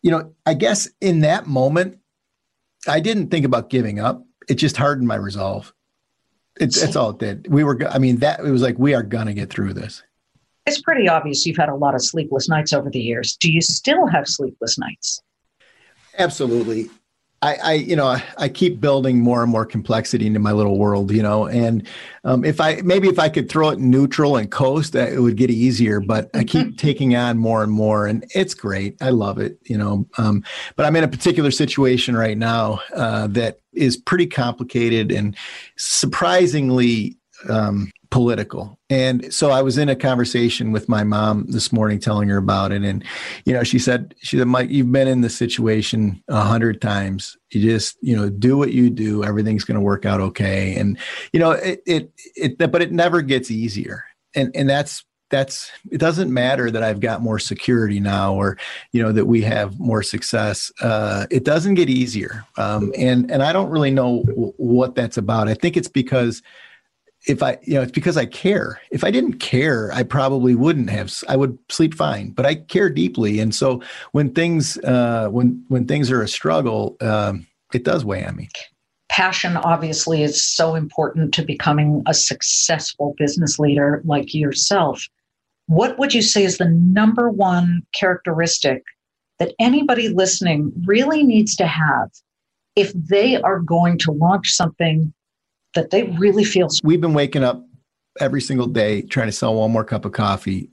you 0.03 0.11
know, 0.11 0.33
I 0.47 0.55
guess 0.55 0.89
in 1.01 1.21
that 1.21 1.47
moment 1.47 1.99
I 2.89 3.01
didn't 3.01 3.31
think 3.31 3.45
about 3.45 3.71
giving 3.71 4.01
up. 4.01 4.25
It 4.49 4.55
just 4.55 4.77
hardened 4.77 5.07
my 5.07 5.15
resolve. 5.15 5.73
It's 6.61 6.81
that's 6.81 6.97
all 6.97 7.11
it 7.11 7.19
did. 7.19 7.53
We 7.53 7.65
were 7.65 7.79
I 7.89 7.99
mean 7.99 8.19
that 8.19 8.41
it 8.41 8.51
was 8.51 8.63
like 8.63 8.79
we 8.79 8.95
are 8.95 9.03
going 9.03 9.27
to 9.27 9.35
get 9.35 9.51
through 9.51 9.75
this 9.75 10.03
it's 10.67 10.81
pretty 10.81 11.09
obvious 11.09 11.45
you've 11.47 11.57
had 11.57 11.69
a 11.69 11.75
lot 11.75 11.95
of 11.95 12.03
sleepless 12.03 12.49
nights 12.49 12.73
over 12.73 12.91
the 12.91 13.01
years. 13.01 13.37
Do 13.37 13.53
you 13.53 13.61
still 13.61 14.07
have 14.07 14.29
sleepless 14.29 14.79
nights? 14.79 15.23
Absolutely. 16.19 16.89
I, 17.43 17.57
I, 17.57 17.73
you 17.73 17.97
know, 17.97 18.19
I, 18.39 18.49
keep 18.49 18.81
building 18.81 19.19
more 19.19 19.43
and 19.43 19.51
more 19.51 19.67
complexity 19.67 20.29
into 20.29 20.39
my 20.39 20.53
little 20.53 20.79
world, 20.79 21.11
you 21.11 21.23
know, 21.23 21.47
and 21.47 21.89
um, 22.23 22.45
if 22.45 22.61
I 22.61 22.81
maybe 22.85 23.09
if 23.09 23.19
I 23.19 23.29
could 23.29 23.49
throw 23.49 23.71
it 23.71 23.81
neutral 23.81 24.37
and 24.37 24.49
coast, 24.49 24.95
it 24.95 25.21
would 25.21 25.37
get 25.37 25.51
easier. 25.51 25.99
But 25.99 26.31
I 26.35 26.45
keep 26.45 26.79
taking 26.79 27.17
on 27.17 27.39
more 27.39 27.65
and 27.65 27.73
more, 27.73 28.07
and 28.07 28.25
it's 28.33 28.55
great. 28.55 28.97
I 29.03 29.11
love 29.11 29.39
it, 29.41 29.59
you 29.65 29.77
know. 29.77 30.07
Um, 30.19 30.45
but 30.77 30.87
I'm 30.87 30.95
in 30.95 31.03
a 31.03 31.09
particular 31.09 31.51
situation 31.51 32.17
right 32.17 32.39
now 32.39 32.79
uh, 32.95 33.27
that 33.29 33.59
is 33.73 33.97
pretty 33.97 34.29
complicated 34.29 35.11
and 35.11 35.37
surprisingly 35.77 37.19
um, 37.49 37.91
political. 38.13 38.79
And 38.91 39.33
so 39.33 39.51
I 39.51 39.63
was 39.63 39.79
in 39.79 39.89
a 39.89 39.97
conversation 39.97 40.71
with 40.71 40.87
my 40.87 41.03
mom 41.03 41.47
this 41.49 41.73
morning, 41.73 41.99
telling 41.99 42.29
her 42.29 42.37
about 42.37 42.71
it. 42.71 42.83
And, 42.83 43.03
you 43.47 43.55
know, 43.55 43.65
she 43.65 43.79
said, 43.79 44.15
she 44.21 44.37
said, 44.37 44.47
Mike, 44.47 44.69
you've 44.69 44.93
been 44.93 45.09
in 45.09 45.23
this 45.23 45.35
situation 45.35 46.23
a 46.29 46.43
hundred 46.43 46.83
times. 46.83 47.39
You 47.53 47.63
just, 47.63 47.97
you 48.03 48.15
know, 48.15 48.29
do 48.29 48.59
what 48.59 48.73
you 48.73 48.91
do. 48.91 49.25
Everything's 49.25 49.65
going 49.65 49.77
to 49.77 49.81
work 49.81 50.05
out 50.05 50.21
okay. 50.21 50.77
And, 50.77 50.99
you 51.33 51.41
know, 51.41 51.53
it, 51.53 51.83
it, 51.87 52.13
it, 52.37 52.59
but 52.59 52.83
it 52.83 52.93
never 52.93 53.23
gets 53.23 53.51
easier. 53.51 54.05
And, 54.37 54.55
and 54.55 54.69
that's, 54.69 55.07
that's, 55.31 55.73
it 55.91 55.97
doesn't 55.97 56.31
matter 56.31 56.71
that 56.71 56.83
I've 56.83 57.01
got 57.01 57.23
more 57.23 57.39
security 57.39 57.99
now 57.99 58.35
or, 58.35 58.59
you 58.93 59.03
know, 59.03 59.13
that 59.13 59.25
we 59.25 59.41
have 59.41 59.81
more 59.81 60.03
success. 60.03 60.71
Uh, 60.83 61.27
it 61.31 61.45
doesn't 61.45 61.75
get 61.75 61.89
easier. 61.89 62.45
Um, 62.59 62.93
and, 62.95 63.31
and 63.31 63.43
I 63.43 63.55
don't 63.55 63.71
really 63.71 63.91
know 63.91 64.21
what 64.59 64.95
that's 64.95 65.17
about. 65.17 65.49
I 65.49 65.55
think 65.55 65.79
it's 65.79 65.89
because, 65.89 66.43
if 67.27 67.43
I, 67.43 67.59
you 67.63 67.75
know, 67.75 67.83
it's 67.83 67.93
because 67.93 68.17
I 68.17 68.27
care. 68.27 68.81
If 68.91 69.05
I 69.05 69.11
didn't 69.11 69.35
care, 69.35 69.93
I 69.93 70.03
probably 70.03 70.55
wouldn't 70.55 70.91
have. 70.91 71.13
I 71.29 71.37
would 71.37 71.57
sleep 71.69 71.95
fine, 71.95 72.31
but 72.31 72.47
I 72.47 72.57
care 72.57 72.91
deeply, 72.91 73.39
and 73.41 73.55
so 73.55 73.81
when 74.13 74.33
things, 74.33 74.77
uh, 74.79 75.29
when 75.31 75.65
when 75.69 75.87
things 75.87 76.11
are 76.11 76.23
a 76.23 76.29
struggle, 76.29 76.97
um, 77.01 77.47
it 77.73 77.85
does 77.85 78.05
weigh 78.05 78.25
on 78.25 78.37
me. 78.37 78.49
passion 79.09 79.59
obviously 79.59 80.23
is 80.23 80.43
so 80.43 80.75
important 80.75 81.35
to 81.35 81.43
becoming 81.45 82.03
a 82.07 82.15
successful 82.15 83.15
business 83.19 83.59
leader 83.59 84.01
like 84.07 84.33
yourself. 84.35 85.07
What 85.67 85.99
would 85.99 86.15
you 86.15 86.23
say 86.23 86.45
is 86.45 86.57
the 86.57 86.71
number 86.71 87.29
one 87.29 87.83
characteristic 87.95 88.83
that 89.39 89.55
anybody 89.61 90.09
listening 90.09 90.73
really 90.87 91.23
needs 91.23 91.55
to 91.57 91.67
have 91.67 92.11
if 92.75 92.93
they 92.95 93.37
are 93.43 93.61
going 93.61 93.99
to 93.99 94.13
launch 94.13 94.51
something 94.51 95.13
that 95.75 95.91
they 95.91 96.05
really 96.05 96.45
feel? 96.45 96.69
We've 96.83 97.01
been 97.01 97.15
waking 97.15 97.45
up 97.45 97.65
every 98.21 98.41
single 98.41 98.67
day 98.67 99.03
trying 99.03 99.29
to 99.29 99.33
sell 99.33 99.55
one 99.55 99.71
more 99.71 99.85
cup 99.85 100.05
of 100.05 100.13
coffee 100.13 100.71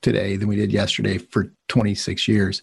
today 0.00 0.36
than 0.36 0.48
we 0.48 0.56
did 0.56 0.72
yesterday 0.72 1.18
for 1.18 1.52
26 1.68 2.26
years. 2.26 2.62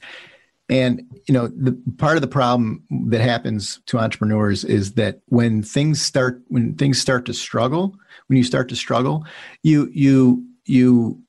And 0.69 1.01
you 1.27 1.33
know, 1.33 1.47
the 1.47 1.79
part 1.97 2.15
of 2.15 2.21
the 2.21 2.27
problem 2.27 2.83
that 3.07 3.21
happens 3.21 3.81
to 3.87 3.97
entrepreneurs 3.97 4.63
is 4.63 4.93
that 4.93 5.21
when 5.25 5.63
things 5.63 5.99
start 5.99 6.41
when 6.49 6.75
things 6.75 7.01
start 7.01 7.25
to 7.25 7.33
struggle, 7.33 7.95
when 8.27 8.37
you 8.37 8.43
start 8.43 8.69
to 8.69 8.75
struggle, 8.75 9.25
you 9.63 9.89
you 9.93 10.45
you 10.65 11.23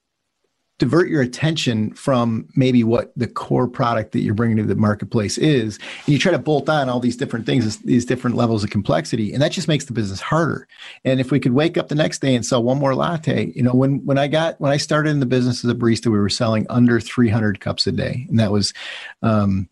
divert 0.81 1.09
your 1.09 1.23
attention 1.23 1.93
from 1.93 2.49
maybe 2.57 2.83
what 2.83 3.13
the 3.17 3.29
core 3.29 3.69
product 3.69 4.11
that 4.13 4.21
you're 4.21 4.35
bringing 4.35 4.57
to 4.57 4.65
the 4.65 4.75
marketplace 4.75 5.39
is 5.39 5.79
and 6.07 6.09
you 6.09 6.19
try 6.19 6.33
to 6.33 6.39
bolt 6.39 6.69
on 6.69 6.89
all 6.89 6.99
these 6.99 7.17
different 7.17 7.47
things 7.47 7.77
these 7.79 8.05
different 8.05 8.35
levels 8.35 8.65
of 8.65 8.71
complexity 8.71 9.33
and 9.33 9.43
that 9.43 9.53
just 9.53 9.69
makes 9.69 9.85
the 9.85 9.93
business 9.93 10.21
harder. 10.21 10.67
And 11.05 11.21
if 11.21 11.31
we 11.31 11.39
could 11.39 11.53
wake 11.53 11.77
up 11.77 11.89
the 11.89 11.95
next 11.95 12.21
day 12.21 12.35
and 12.35 12.45
sell 12.45 12.63
one 12.63 12.79
more 12.79 12.95
latte 12.95 13.53
you 13.55 13.63
know 13.63 13.73
when 13.73 14.05
when 14.05 14.19
i 14.19 14.27
got 14.27 14.61
when 14.61 14.73
i 14.73 14.77
started 14.77 15.11
in 15.11 15.21
the 15.21 15.27
business 15.27 15.65
as 15.65 15.71
a 15.71 15.75
barista 15.75 16.07
we 16.07 16.19
were 16.19 16.29
selling 16.29 16.67
under 16.69 16.99
300 16.99 17.61
cups 17.61 17.87
a 17.87 17.93
day 17.93 18.27
and 18.29 18.41
that 18.41 18.51
was 18.51 18.73
um, 19.23 19.69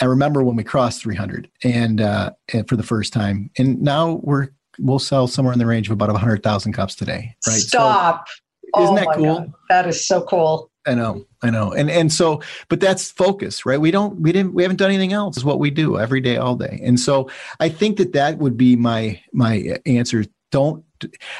i 0.00 0.04
remember 0.06 0.42
when 0.42 0.56
we 0.56 0.64
crossed 0.64 1.02
300 1.02 1.48
and 1.62 2.00
uh, 2.00 2.30
for 2.66 2.76
the 2.76 2.82
first 2.82 3.12
time. 3.12 3.50
And 3.58 3.80
now 3.82 4.20
we're 4.22 4.48
we'll 4.78 4.98
sell 4.98 5.26
somewhere 5.26 5.52
in 5.52 5.58
the 5.58 5.66
range 5.66 5.88
of 5.88 5.92
about 5.92 6.10
100,000 6.10 6.72
cups 6.74 6.94
today 6.94 7.34
right? 7.46 7.56
Stop. 7.56 8.28
so, 8.28 8.34
isn't 8.78 8.92
oh 8.92 8.94
that 8.96 9.08
cool? 9.14 9.24
God. 9.24 9.52
That 9.68 9.86
is 9.86 10.06
so 10.06 10.22
cool. 10.22 10.70
I 10.86 10.94
know, 10.94 11.26
I 11.42 11.50
know. 11.50 11.72
And 11.72 11.90
and 11.90 12.12
so, 12.12 12.40
but 12.68 12.78
that's 12.78 13.10
focus, 13.10 13.66
right? 13.66 13.80
We 13.80 13.90
don't, 13.90 14.20
we 14.20 14.30
didn't, 14.30 14.54
we 14.54 14.62
haven't 14.62 14.76
done 14.76 14.90
anything 14.90 15.12
else. 15.12 15.36
Is 15.36 15.44
what 15.44 15.58
we 15.58 15.70
do 15.70 15.98
every 15.98 16.20
day, 16.20 16.36
all 16.36 16.54
day. 16.54 16.80
And 16.82 16.98
so, 17.00 17.28
I 17.58 17.68
think 17.68 17.96
that 17.98 18.12
that 18.12 18.38
would 18.38 18.56
be 18.56 18.76
my 18.76 19.20
my 19.32 19.78
answer. 19.84 20.24
Don't. 20.52 20.84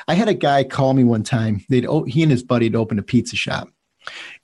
I 0.09 0.15
had 0.15 0.29
a 0.29 0.35
guy 0.35 0.65
call 0.65 0.95
me 0.95 1.05
one 1.05 1.23
time. 1.23 1.65
They'd 1.69 1.87
he 2.09 2.23
and 2.23 2.33
his 2.33 2.43
buddy 2.43 2.67
had 2.67 2.75
opened 2.75 2.99
a 3.01 3.05
pizza 3.05 3.37
shop, 3.37 3.69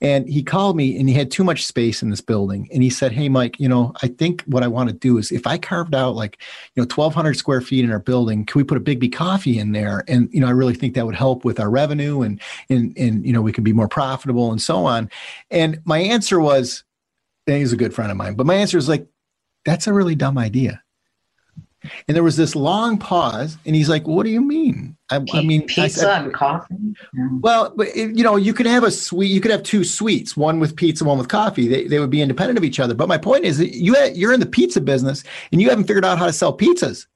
and 0.01 0.29
he 0.29 0.43
called 0.43 0.77
me 0.77 0.99
and 0.99 1.09
he 1.09 1.15
had 1.15 1.31
too 1.31 1.45
much 1.45 1.67
space 1.67 2.03
in 2.03 2.11
this 2.11 2.21
building. 2.21 2.69
And 2.73 2.83
he 2.83 2.91
said, 2.91 3.13
Hey, 3.13 3.29
Mike, 3.29 3.59
you 3.59 3.69
know, 3.69 3.93
I 4.03 4.09
think 4.09 4.43
what 4.43 4.63
I 4.63 4.69
want 4.69 4.89
to 4.89 4.95
do 4.95 5.19
is 5.19 5.31
if 5.31 5.47
I 5.47 5.59
carved 5.59 5.95
out 5.95 6.15
like, 6.15 6.39
you 6.75 6.83
know, 6.83 6.87
1,200 6.87 7.35
square 7.35 7.61
feet 7.61 7.85
in 7.85 7.91
our 7.91 7.99
building, 7.99 8.45
can 8.45 8.59
we 8.59 8.65
put 8.65 8.79
a 8.79 8.81
Biggby 8.81 9.13
coffee 9.13 9.59
in 9.59 9.73
there? 9.73 10.05
And, 10.09 10.29
you 10.33 10.41
know, 10.41 10.47
I 10.47 10.53
really 10.53 10.75
think 10.75 10.95
that 10.95 11.07
would 11.07 11.15
help 11.15 11.45
with 11.45 11.61
our 11.61 11.71
revenue 11.71 12.23
and, 12.23 12.41
and, 12.69 12.97
and, 12.97 13.25
you 13.25 13.33
know, 13.33 13.43
we 13.43 13.53
could 13.53 13.65
be 13.65 13.73
more 13.73 13.89
profitable 13.89 14.51
and 14.51 14.61
so 14.61 14.85
on. 14.85 15.11
And 15.51 15.81
my 15.85 15.99
answer 15.99 16.41
was, 16.41 16.85
he's 17.47 17.73
a 17.73 17.77
good 17.77 17.95
friend 17.95 18.11
of 18.11 18.17
mine, 18.17 18.35
but 18.35 18.47
my 18.47 18.55
answer 18.55 18.79
is 18.79 18.89
like, 18.89 19.07
that's 19.65 19.87
a 19.87 19.93
really 19.93 20.15
dumb 20.15 20.39
idea. 20.39 20.83
And 22.07 22.17
there 22.17 22.23
was 22.23 22.37
this 22.37 22.55
long 22.55 22.99
pause, 22.99 23.57
and 23.67 23.75
he's 23.75 23.89
like, 23.89 24.07
"What 24.07 24.25
do 24.25 24.31
you 24.31 24.41
mean?" 24.41 24.97
I, 25.11 25.17
I 25.33 25.43
mean, 25.43 25.67
pizza 25.67 26.09
I 26.11 26.21
and 26.21 26.33
coffee. 26.33 26.75
Yeah. 27.15 27.29
Well, 27.41 27.73
but 27.77 27.89
it, 27.89 28.17
you 28.17 28.25
know, 28.25 28.37
you 28.37 28.55
could 28.55 28.67
have 28.67 28.85
a 28.85 28.91
suite. 28.91 29.31
You 29.31 29.41
could 29.41 29.51
have 29.51 29.63
two 29.63 29.85
suites, 29.85 30.37
one 30.37 30.61
with 30.61 30.77
pizza, 30.77 31.05
one 31.05 31.19
with 31.19 31.29
coffee. 31.29 31.69
They, 31.69 31.87
they 31.87 31.99
would 31.99 32.11
be 32.11 32.23
independent 32.23 32.59
of 32.59 32.65
each 32.65 32.81
other. 32.81 32.95
But 32.95 33.09
my 33.09 33.19
point 33.19 33.45
is, 33.45 33.59
that 33.59 33.75
you 33.75 33.97
you're 34.15 34.33
in 34.33 34.41
the 34.41 34.47
pizza 34.47 34.81
business, 34.81 35.25
and 35.51 35.61
you 35.61 35.69
haven't 35.69 35.85
figured 35.85 36.05
out 36.05 36.19
how 36.19 36.27
to 36.27 36.33
sell 36.33 36.57
pizzas. 36.57 37.07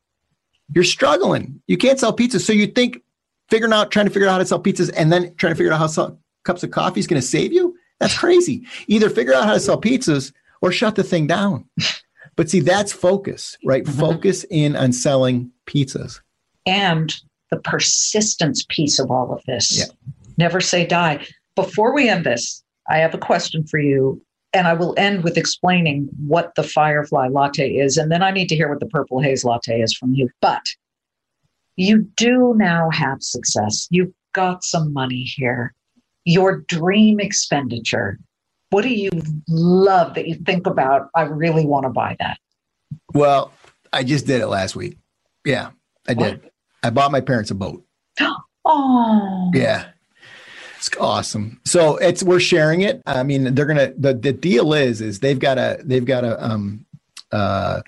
You're 0.75 0.85
struggling. 0.85 1.61
You 1.67 1.77
can't 1.77 1.99
sell 1.99 2.15
pizzas, 2.15 2.41
so 2.41 2.53
you 2.53 2.67
think 2.67 3.03
figuring 3.49 3.73
out, 3.73 3.91
trying 3.91 4.07
to 4.07 4.13
figure 4.13 4.29
out 4.29 4.33
how 4.33 4.39
to 4.39 4.47
sell 4.47 4.63
pizzas, 4.63 4.91
and 4.97 5.13
then 5.13 5.35
trying 5.37 5.53
to 5.53 5.57
figure 5.57 5.73
out 5.73 5.79
how 5.79 5.87
to 5.87 5.93
sell 5.93 6.19
cups 6.45 6.63
of 6.63 6.71
coffee 6.71 7.01
is 7.01 7.07
going 7.07 7.21
to 7.21 7.27
save 7.27 7.53
you. 7.53 7.77
That's 8.01 8.17
crazy. 8.19 8.67
Either 8.89 9.11
figure 9.11 9.35
out 9.35 9.45
how 9.45 9.55
to 9.55 9.61
sell 9.61 9.81
pizzas 9.81 10.33
or 10.61 10.73
shut 10.73 10.97
the 10.97 11.03
thing 11.03 11.27
down. 11.27 11.69
But 12.37 12.51
see, 12.51 12.61
that's 12.61 12.93
focus, 12.93 13.57
right? 13.65 13.85
Mm-hmm. 13.85 13.99
Focus 13.99 14.45
in 14.51 14.77
on 14.77 14.93
selling 14.93 15.51
pizzas. 15.67 16.21
And 16.67 17.15
the 17.51 17.59
persistence 17.59 18.65
piece 18.69 18.99
of 18.99 19.11
all 19.11 19.33
of 19.33 19.43
this. 19.47 19.79
Yeah. 19.79 20.15
Never 20.37 20.61
say 20.61 20.87
die. 20.87 21.27
Before 21.55 21.95
we 21.95 22.09
end 22.09 22.25
this, 22.25 22.63
I 22.91 22.99
have 22.99 23.15
a 23.15 23.19
question 23.19 23.67
for 23.67 23.79
you. 23.79 24.23
And 24.53 24.67
I 24.67 24.75
will 24.75 24.95
end 24.97 25.23
with 25.23 25.37
explaining 25.37 26.09
what 26.27 26.55
the 26.55 26.63
Firefly 26.63 27.29
latte 27.29 27.75
is. 27.75 27.97
And 27.97 28.11
then 28.11 28.23
I 28.23 28.31
need 28.31 28.49
to 28.49 28.57
hear 28.57 28.69
what 28.69 28.81
the 28.81 28.87
Purple 28.87 29.21
Haze 29.21 29.45
latte 29.45 29.81
is 29.81 29.95
from 29.95 30.15
you. 30.15 30.31
But 30.41 30.63
you 31.77 32.09
do 32.17 32.55
now 32.57 32.89
have 32.91 33.23
success. 33.23 33.87
You've 33.91 34.13
got 34.33 34.65
some 34.65 34.93
money 34.93 35.25
here. 35.25 35.75
Your 36.25 36.61
dream 36.63 37.21
expenditure 37.21 38.19
what 38.71 38.83
do 38.83 38.89
you 38.89 39.11
love 39.49 40.15
that 40.15 40.27
you 40.27 40.35
think 40.35 40.67
about? 40.67 41.09
I 41.15 41.23
really 41.23 41.65
want 41.65 41.85
to 41.85 41.91
buy 41.91 42.17
that. 42.19 42.39
Well, 43.15 43.53
I 43.93 44.03
just 44.03 44.27
did 44.27 44.41
it 44.41 44.49
last 44.49 44.77
week. 44.77 44.99
Yeah, 45.45 45.71
I 46.09 46.15
what? 46.15 46.43
did. 46.43 46.51
I 46.83 46.91
bought 46.91 47.13
my 47.13 47.21
parents 47.21 47.51
a 47.51 47.55
boat. 47.55 47.85
oh. 48.65 49.51
Yeah. 49.55 49.87
It's 50.77 50.91
awesome. 51.01 51.61
So 51.65 51.97
it's 51.97 52.23
we're 52.23 52.41
sharing 52.41 52.83
it. 52.83 53.03
I 53.07 53.23
mean, 53.23 53.55
they're 53.55 53.67
gonna 53.67 53.93
the, 53.97 54.15
the 54.15 54.33
deal 54.33 54.75
is 54.75 55.01
is 55.01 55.21
they've 55.21 55.39
got 55.39 55.55
to 55.55 55.81
they've 55.83 56.05
got 56.05 56.21
to 56.21 56.45
um 56.45 56.85
uh 57.33 57.81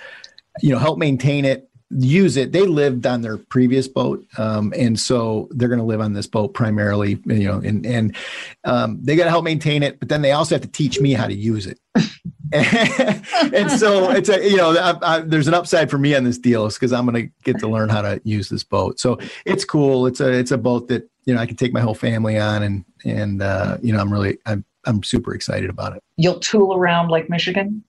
you 0.62 0.70
know 0.70 0.78
help 0.78 0.98
maintain 0.98 1.44
it 1.44 1.67
use 1.90 2.36
it. 2.36 2.52
They 2.52 2.66
lived 2.66 3.06
on 3.06 3.22
their 3.22 3.38
previous 3.38 3.88
boat, 3.88 4.24
um, 4.36 4.72
and 4.76 4.98
so 4.98 5.48
they're 5.52 5.68
going 5.68 5.80
to 5.80 5.84
live 5.84 6.00
on 6.00 6.12
this 6.12 6.26
boat 6.26 6.54
primarily. 6.54 7.18
You 7.24 7.44
know, 7.44 7.60
and 7.60 7.86
and 7.86 8.16
um, 8.64 8.98
they 9.02 9.16
got 9.16 9.24
to 9.24 9.30
help 9.30 9.44
maintain 9.44 9.82
it, 9.82 9.98
but 9.98 10.08
then 10.08 10.22
they 10.22 10.32
also 10.32 10.54
have 10.54 10.62
to 10.62 10.68
teach 10.68 11.00
me 11.00 11.12
how 11.12 11.26
to 11.26 11.34
use 11.34 11.66
it. 11.66 11.80
and 12.52 13.70
so 13.70 14.10
it's 14.10 14.28
a 14.28 14.48
you 14.48 14.56
know 14.56 14.76
I, 14.76 15.16
I, 15.16 15.20
there's 15.20 15.48
an 15.48 15.54
upside 15.54 15.90
for 15.90 15.98
me 15.98 16.14
on 16.14 16.24
this 16.24 16.38
deal 16.38 16.66
is 16.66 16.74
because 16.74 16.92
I'm 16.92 17.06
going 17.06 17.26
to 17.26 17.32
get 17.44 17.58
to 17.60 17.68
learn 17.68 17.88
how 17.88 18.02
to 18.02 18.20
use 18.24 18.48
this 18.48 18.64
boat. 18.64 19.00
So 19.00 19.18
it's 19.44 19.64
cool. 19.64 20.06
It's 20.06 20.20
a 20.20 20.30
it's 20.30 20.50
a 20.50 20.58
boat 20.58 20.88
that 20.88 21.08
you 21.24 21.34
know 21.34 21.40
I 21.40 21.46
can 21.46 21.56
take 21.56 21.72
my 21.72 21.80
whole 21.80 21.94
family 21.94 22.38
on, 22.38 22.62
and 22.62 22.84
and 23.04 23.42
uh, 23.42 23.78
you 23.82 23.92
know 23.92 24.00
I'm 24.00 24.12
really 24.12 24.38
I'm 24.46 24.64
I'm 24.84 25.02
super 25.02 25.34
excited 25.34 25.70
about 25.70 25.96
it. 25.96 26.02
You'll 26.16 26.40
tool 26.40 26.74
around 26.74 27.10
Lake 27.10 27.28
Michigan. 27.28 27.84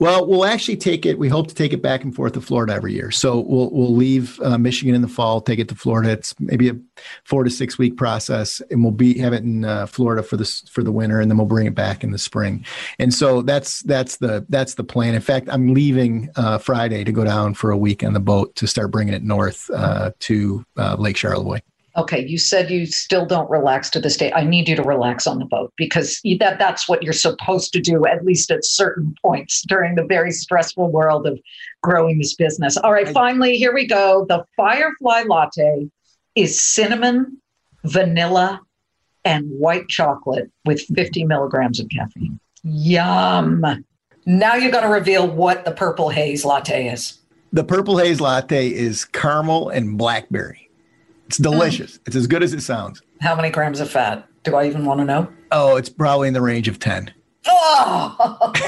Well, 0.00 0.28
we'll 0.28 0.44
actually 0.44 0.76
take 0.76 1.06
it. 1.06 1.18
We 1.18 1.28
hope 1.28 1.48
to 1.48 1.54
take 1.56 1.72
it 1.72 1.82
back 1.82 2.04
and 2.04 2.14
forth 2.14 2.34
to 2.34 2.40
Florida 2.40 2.72
every 2.72 2.92
year. 2.92 3.10
So 3.10 3.40
we'll 3.40 3.68
we'll 3.70 3.94
leave 3.94 4.40
uh, 4.40 4.56
Michigan 4.56 4.94
in 4.94 5.02
the 5.02 5.08
fall, 5.08 5.40
take 5.40 5.58
it 5.58 5.68
to 5.70 5.74
Florida. 5.74 6.10
It's 6.10 6.38
maybe 6.38 6.68
a 6.68 6.76
four 7.24 7.42
to 7.42 7.50
six 7.50 7.78
week 7.78 7.96
process, 7.96 8.62
and 8.70 8.84
we'll 8.84 8.92
be 8.92 9.18
have 9.18 9.32
it 9.32 9.42
in 9.42 9.64
uh, 9.64 9.86
Florida 9.86 10.22
for 10.22 10.36
this 10.36 10.60
for 10.68 10.84
the 10.84 10.92
winter, 10.92 11.20
and 11.20 11.28
then 11.28 11.36
we'll 11.36 11.48
bring 11.48 11.66
it 11.66 11.74
back 11.74 12.04
in 12.04 12.12
the 12.12 12.18
spring. 12.18 12.64
And 13.00 13.12
so 13.12 13.42
that's 13.42 13.82
that's 13.82 14.18
the 14.18 14.46
that's 14.48 14.74
the 14.74 14.84
plan. 14.84 15.16
In 15.16 15.20
fact, 15.20 15.48
I'm 15.50 15.74
leaving 15.74 16.30
uh, 16.36 16.58
Friday 16.58 17.02
to 17.02 17.10
go 17.10 17.24
down 17.24 17.54
for 17.54 17.72
a 17.72 17.76
week 17.76 18.04
on 18.04 18.12
the 18.12 18.20
boat 18.20 18.54
to 18.54 18.68
start 18.68 18.92
bringing 18.92 19.14
it 19.14 19.24
north 19.24 19.68
uh, 19.70 20.12
to 20.20 20.64
uh, 20.76 20.94
Lake 20.96 21.16
Charlevoix 21.16 21.60
okay 21.98 22.24
you 22.26 22.38
said 22.38 22.70
you 22.70 22.86
still 22.86 23.26
don't 23.26 23.50
relax 23.50 23.90
to 23.90 24.00
this 24.00 24.16
day. 24.16 24.32
I 24.32 24.44
need 24.44 24.68
you 24.68 24.76
to 24.76 24.82
relax 24.82 25.26
on 25.26 25.38
the 25.38 25.44
boat 25.44 25.72
because 25.76 26.20
that 26.38 26.58
that's 26.58 26.88
what 26.88 27.02
you're 27.02 27.12
supposed 27.12 27.72
to 27.72 27.80
do 27.80 28.06
at 28.06 28.24
least 28.24 28.50
at 28.50 28.64
certain 28.64 29.14
points 29.22 29.62
during 29.62 29.96
the 29.96 30.04
very 30.04 30.30
stressful 30.30 30.90
world 30.90 31.26
of 31.26 31.38
growing 31.82 32.18
this 32.18 32.34
business. 32.34 32.76
All 32.76 32.92
right 32.92 33.08
finally 33.08 33.56
here 33.56 33.74
we 33.74 33.86
go. 33.86 34.24
The 34.28 34.44
firefly 34.56 35.24
latte 35.26 35.88
is 36.34 36.60
cinnamon 36.60 37.38
vanilla 37.84 38.60
and 39.24 39.46
white 39.50 39.88
chocolate 39.88 40.50
with 40.64 40.80
50 40.82 41.24
milligrams 41.24 41.80
of 41.80 41.88
caffeine. 41.88 42.38
Yum. 42.62 43.84
Now 44.26 44.54
you 44.54 44.70
got 44.70 44.82
to 44.82 44.88
reveal 44.88 45.28
what 45.28 45.64
the 45.64 45.72
purple 45.72 46.10
haze 46.10 46.44
latte 46.44 46.88
is. 46.88 47.18
The 47.52 47.64
purple 47.64 47.98
haze 47.98 48.20
latte 48.20 48.68
is 48.68 49.04
caramel 49.04 49.70
and 49.70 49.96
blackberry 49.96 50.67
it's 51.28 51.36
delicious. 51.36 51.98
Mm. 51.98 52.00
It's 52.06 52.16
as 52.16 52.26
good 52.26 52.42
as 52.42 52.52
it 52.54 52.62
sounds. 52.62 53.00
How 53.20 53.36
many 53.36 53.50
grams 53.50 53.80
of 53.80 53.90
fat? 53.90 54.26
Do 54.44 54.56
I 54.56 54.66
even 54.66 54.84
want 54.84 55.00
to 55.00 55.04
know? 55.04 55.30
Oh, 55.52 55.76
it's 55.76 55.88
probably 55.90 56.28
in 56.28 56.34
the 56.34 56.40
range 56.40 56.68
of 56.68 56.78
10. 56.78 57.12
Oh, 57.46 58.60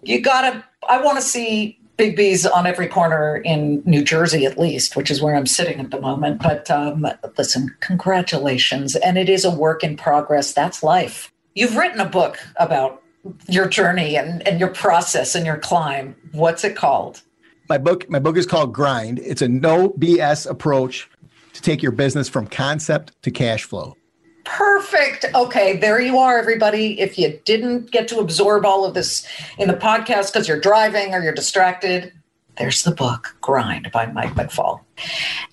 you 0.02 0.20
gotta, 0.20 0.64
I 0.88 1.00
want 1.02 1.16
to 1.18 1.22
see 1.22 1.78
Biggby's 1.98 2.46
on 2.46 2.66
every 2.66 2.88
corner 2.88 3.36
in 3.36 3.82
New 3.86 4.02
Jersey, 4.04 4.44
at 4.44 4.58
least, 4.58 4.96
which 4.96 5.10
is 5.10 5.22
where 5.22 5.34
I'm 5.36 5.46
sitting 5.46 5.80
at 5.80 5.90
the 5.90 6.00
moment. 6.00 6.42
But 6.42 6.70
um, 6.70 7.06
listen, 7.38 7.74
congratulations. 7.80 8.96
And 8.96 9.16
it 9.16 9.28
is 9.28 9.44
a 9.44 9.50
work 9.50 9.82
in 9.84 9.96
progress. 9.96 10.52
That's 10.52 10.82
life. 10.82 11.32
You've 11.54 11.76
written 11.76 12.00
a 12.00 12.08
book 12.08 12.38
about 12.56 13.02
your 13.48 13.66
journey 13.68 14.16
and, 14.16 14.46
and 14.46 14.60
your 14.60 14.68
process 14.68 15.34
and 15.34 15.46
your 15.46 15.58
climb. 15.58 16.14
What's 16.32 16.64
it 16.64 16.76
called? 16.76 17.22
My 17.68 17.78
book 17.78 18.08
my 18.10 18.18
book 18.18 18.36
is 18.36 18.46
called 18.46 18.72
grind 18.72 19.18
it's 19.20 19.42
a 19.42 19.48
no 19.48 19.90
bs 19.90 20.48
approach 20.48 21.08
to 21.52 21.62
take 21.62 21.82
your 21.82 21.92
business 21.92 22.28
from 22.28 22.46
concept 22.46 23.12
to 23.22 23.30
cash 23.30 23.64
flow 23.64 23.96
perfect 24.44 25.24
okay 25.34 25.76
there 25.76 26.00
you 26.00 26.18
are 26.18 26.38
everybody 26.38 27.00
if 27.00 27.18
you 27.18 27.38
didn't 27.44 27.90
get 27.90 28.06
to 28.08 28.18
absorb 28.18 28.64
all 28.64 28.84
of 28.84 28.94
this 28.94 29.26
in 29.58 29.68
the 29.68 29.74
podcast 29.74 30.32
because 30.32 30.46
you're 30.46 30.60
driving 30.60 31.14
or 31.14 31.22
you're 31.22 31.34
distracted 31.34 32.12
There's 32.58 32.84
the 32.84 32.90
book, 32.92 33.36
Grind 33.42 33.90
by 33.92 34.06
Mike 34.06 34.34
McFall. 34.34 34.80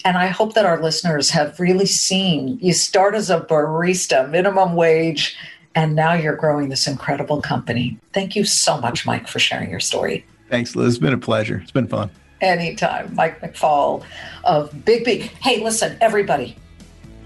And 0.06 0.16
I 0.18 0.28
hope 0.28 0.54
that 0.54 0.66
our 0.66 0.82
listeners 0.82 1.32
have 1.32 1.60
really 1.60 1.86
seen 1.86 2.58
you 2.62 2.72
start 2.72 3.14
as 3.14 3.30
a 3.30 3.42
barista, 3.42 4.30
minimum 4.30 4.76
wage, 4.76 5.36
and 5.76 5.96
now 5.96 6.14
you're 6.14 6.38
growing 6.38 6.70
this 6.70 6.88
incredible 6.88 7.42
company. 7.42 7.98
Thank 8.14 8.38
you 8.38 8.46
so 8.46 8.80
much, 8.80 9.06
Mike, 9.06 9.28
for 9.28 9.40
sharing 9.40 9.70
your 9.70 9.82
story. 9.82 10.26
Thanks, 10.54 10.76
Liz. 10.76 10.94
It's 10.94 11.00
been 11.00 11.14
a 11.14 11.18
pleasure. 11.18 11.62
It's 11.64 11.72
been 11.72 11.88
fun. 11.88 12.12
Anytime. 12.40 13.16
Mike 13.16 13.42
McFall 13.42 14.06
of 14.44 14.72
Biggby. 14.72 15.22
Hey, 15.42 15.64
listen, 15.64 15.98
everybody. 16.00 16.56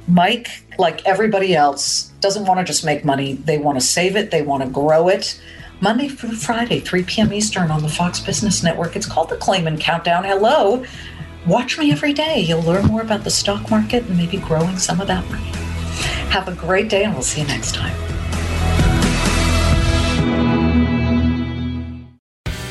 Mike, 0.08 0.48
like 0.80 1.06
everybody 1.06 1.54
else, 1.54 2.04
doesn't 2.22 2.46
want 2.46 2.62
to 2.62 2.64
just 2.64 2.86
make 2.86 3.04
money. 3.04 3.34
They 3.34 3.58
want 3.58 3.78
to 3.78 3.86
save 3.86 4.16
it, 4.16 4.32
they 4.32 4.44
want 4.44 4.64
to 4.64 4.70
grow 4.70 5.10
it. 5.10 5.42
Monday 5.82 6.08
through 6.08 6.38
Friday, 6.38 6.80
3 6.80 7.04
p.m. 7.04 7.34
Eastern 7.34 7.70
on 7.70 7.82
the 7.82 7.90
Fox 7.90 8.22
Business 8.22 8.64
Network. 8.64 8.96
It's 8.96 9.06
called 9.06 9.28
the 9.28 9.36
Claman 9.36 9.78
Countdown. 9.78 10.24
Hello. 10.24 10.86
Watch 11.46 11.78
me 11.78 11.92
every 11.92 12.14
day. 12.14 12.40
You'll 12.40 12.62
learn 12.62 12.86
more 12.86 13.02
about 13.02 13.26
the 13.26 13.30
stock 13.30 13.70
market 13.70 14.06
and 14.06 14.16
maybe 14.16 14.38
growing 14.38 14.78
some 14.78 15.02
of 15.02 15.08
that 15.08 15.30
money. 15.30 15.52
Have 16.32 16.48
a 16.48 16.54
great 16.54 16.88
day, 16.88 17.04
and 17.04 17.14
we'll 17.14 17.24
see 17.24 17.42
you 17.42 17.48
next 17.48 17.76
time. 17.76 18.17